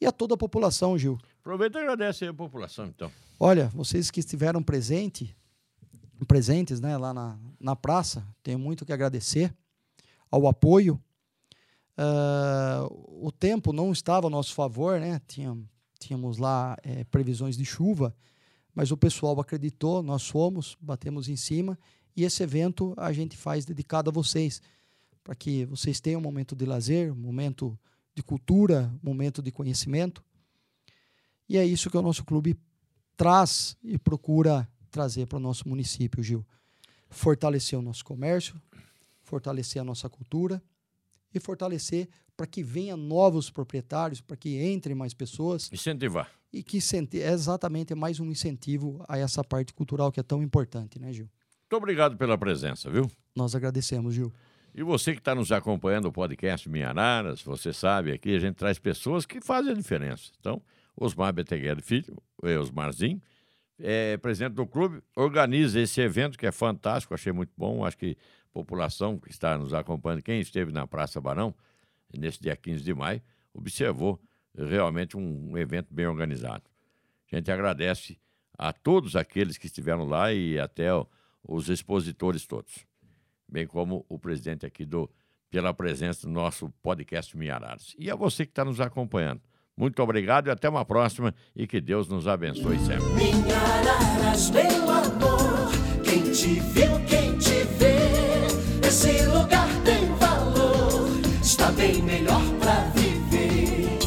E 0.00 0.06
a 0.06 0.12
toda 0.12 0.34
a 0.34 0.38
população, 0.38 0.98
Gil. 0.98 1.18
Aproveita 1.40 1.78
e 1.78 1.82
agradece 1.82 2.24
aí 2.24 2.30
a 2.30 2.34
população, 2.34 2.86
então. 2.86 3.10
Olha, 3.38 3.68
vocês 3.68 4.10
que 4.10 4.20
estiveram 4.20 4.62
presente, 4.62 5.36
presentes 6.26 6.80
né, 6.80 6.96
lá 6.96 7.12
na, 7.12 7.38
na 7.60 7.76
praça, 7.76 8.26
tenho 8.42 8.58
muito 8.58 8.84
que 8.84 8.92
agradecer 8.92 9.54
ao 10.30 10.46
apoio. 10.46 11.00
Uh, 11.96 13.26
o 13.26 13.30
tempo 13.30 13.72
não 13.72 13.92
estava 13.92 14.26
a 14.26 14.30
nosso 14.30 14.54
favor, 14.54 14.98
né? 14.98 15.20
Tinha, 15.28 15.56
tínhamos 15.98 16.38
lá 16.38 16.76
é, 16.82 17.04
previsões 17.04 17.56
de 17.56 17.64
chuva, 17.64 18.14
mas 18.74 18.90
o 18.90 18.96
pessoal 18.96 19.38
acreditou, 19.38 20.02
nós 20.02 20.28
fomos, 20.28 20.76
batemos 20.80 21.28
em 21.28 21.36
cima 21.36 21.78
e 22.16 22.24
esse 22.24 22.42
evento 22.42 22.94
a 22.96 23.12
gente 23.12 23.36
faz 23.36 23.64
dedicado 23.64 24.10
a 24.10 24.12
vocês, 24.12 24.62
para 25.22 25.34
que 25.34 25.64
vocês 25.64 26.00
tenham 26.00 26.20
um 26.20 26.22
momento 26.22 26.54
de 26.54 26.64
lazer, 26.64 27.12
um 27.12 27.16
momento 27.16 27.78
de 28.14 28.22
cultura, 28.22 28.92
momento 29.02 29.42
de 29.42 29.50
conhecimento. 29.50 30.24
E 31.48 31.58
é 31.58 31.64
isso 31.64 31.90
que 31.90 31.96
o 31.96 32.02
nosso 32.02 32.24
clube 32.24 32.56
traz 33.16 33.76
e 33.82 33.98
procura 33.98 34.68
trazer 34.90 35.26
para 35.26 35.36
o 35.36 35.40
nosso 35.40 35.68
município, 35.68 36.22
Gil. 36.22 36.46
Fortalecer 37.10 37.78
o 37.78 37.82
nosso 37.82 38.04
comércio, 38.04 38.60
fortalecer 39.22 39.80
a 39.80 39.84
nossa 39.84 40.08
cultura 40.08 40.62
e 41.32 41.40
fortalecer 41.40 42.08
para 42.36 42.46
que 42.46 42.62
venham 42.62 42.96
novos 42.96 43.50
proprietários, 43.50 44.20
para 44.20 44.36
que 44.36 44.64
entrem 44.64 44.94
mais 44.94 45.14
pessoas. 45.14 45.70
Incentivar. 45.72 46.30
E 46.52 46.62
que 46.62 46.78
é 47.20 47.32
exatamente 47.32 47.94
mais 47.94 48.20
um 48.20 48.30
incentivo 48.30 49.04
a 49.08 49.18
essa 49.18 49.42
parte 49.42 49.74
cultural 49.74 50.12
que 50.12 50.20
é 50.20 50.22
tão 50.22 50.42
importante, 50.42 50.98
né, 50.98 51.12
Gil? 51.12 51.28
Muito 51.62 51.76
obrigado 51.76 52.16
pela 52.16 52.38
presença, 52.38 52.90
viu? 52.90 53.10
Nós 53.34 53.54
agradecemos, 53.54 54.14
Gil. 54.14 54.32
E 54.74 54.82
você 54.82 55.12
que 55.12 55.20
está 55.20 55.36
nos 55.36 55.52
acompanhando 55.52 56.06
o 56.06 56.12
podcast 56.12 56.68
Minhararas, 56.68 57.40
você 57.42 57.72
sabe, 57.72 58.10
aqui 58.10 58.34
a 58.34 58.40
gente 58.40 58.56
traz 58.56 58.76
pessoas 58.76 59.24
que 59.24 59.40
fazem 59.40 59.70
a 59.70 59.74
diferença. 59.74 60.32
Então, 60.40 60.60
Osmar 60.96 61.32
Beteguer 61.32 61.80
Filho, 61.80 62.20
Osmarzinho, 62.42 63.22
é 63.78 64.16
presidente 64.16 64.54
do 64.54 64.66
clube, 64.66 65.00
organiza 65.14 65.78
esse 65.78 66.00
evento 66.00 66.36
que 66.36 66.44
é 66.44 66.50
fantástico, 66.50 67.14
achei 67.14 67.32
muito 67.32 67.52
bom. 67.56 67.84
Acho 67.84 67.96
que 67.96 68.16
a 68.50 68.52
população 68.52 69.16
que 69.16 69.30
está 69.30 69.56
nos 69.56 69.72
acompanhando, 69.72 70.22
quem 70.22 70.40
esteve 70.40 70.72
na 70.72 70.88
Praça 70.88 71.20
Barão, 71.20 71.54
nesse 72.12 72.40
dia 72.40 72.56
15 72.56 72.82
de 72.82 72.94
maio, 72.94 73.22
observou 73.52 74.20
realmente 74.56 75.16
um 75.16 75.56
evento 75.56 75.94
bem 75.94 76.08
organizado. 76.08 76.64
A 77.30 77.36
gente 77.36 77.48
agradece 77.48 78.18
a 78.58 78.72
todos 78.72 79.14
aqueles 79.14 79.56
que 79.56 79.66
estiveram 79.66 80.04
lá 80.04 80.32
e 80.32 80.58
até 80.58 80.88
os 81.44 81.68
expositores 81.68 82.44
todos, 82.44 82.84
bem 83.54 83.68
como 83.68 84.04
o 84.08 84.18
presidente 84.18 84.66
aqui 84.66 84.84
do 84.84 85.08
pela 85.48 85.72
presença 85.72 86.26
do 86.26 86.32
nosso 86.32 86.68
podcast 86.82 87.36
Minhararas. 87.38 87.94
E 87.96 88.10
a 88.10 88.16
você 88.16 88.44
que 88.44 88.50
está 88.50 88.64
nos 88.64 88.80
acompanhando. 88.80 89.40
Muito 89.76 90.02
obrigado 90.02 90.48
e 90.48 90.50
até 90.50 90.68
uma 90.68 90.84
próxima 90.84 91.32
e 91.54 91.64
que 91.64 91.80
Deus 91.80 92.08
nos 92.08 92.26
abençoe 92.26 92.76
sempre. 92.80 93.06
Minhararas, 93.14 94.50
meu 94.50 94.90
amor, 94.90 95.70
quem 96.02 96.32
te 96.32 96.58
viu, 96.58 96.98
quem 97.06 97.38
te 97.38 97.62
vê, 97.78 98.86
esse 98.86 99.24
lugar 99.26 99.68
tem 99.84 100.06
valor, 100.16 101.08
está 101.40 101.70
bem 101.70 102.02
melhor 102.02 102.42
pra 102.58 102.80
viver. 102.90 103.98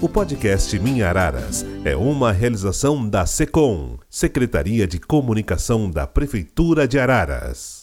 O 0.00 0.08
podcast 0.08 0.76
Minha 0.80 1.08
Araras 1.08 1.64
é 1.84 1.96
uma 1.96 2.32
realização 2.32 3.08
da 3.08 3.24
SECOM, 3.26 3.98
Secretaria 4.10 4.88
de 4.88 4.98
Comunicação 4.98 5.88
da 5.88 6.08
Prefeitura 6.08 6.88
de 6.88 6.98
Araras. 6.98 7.75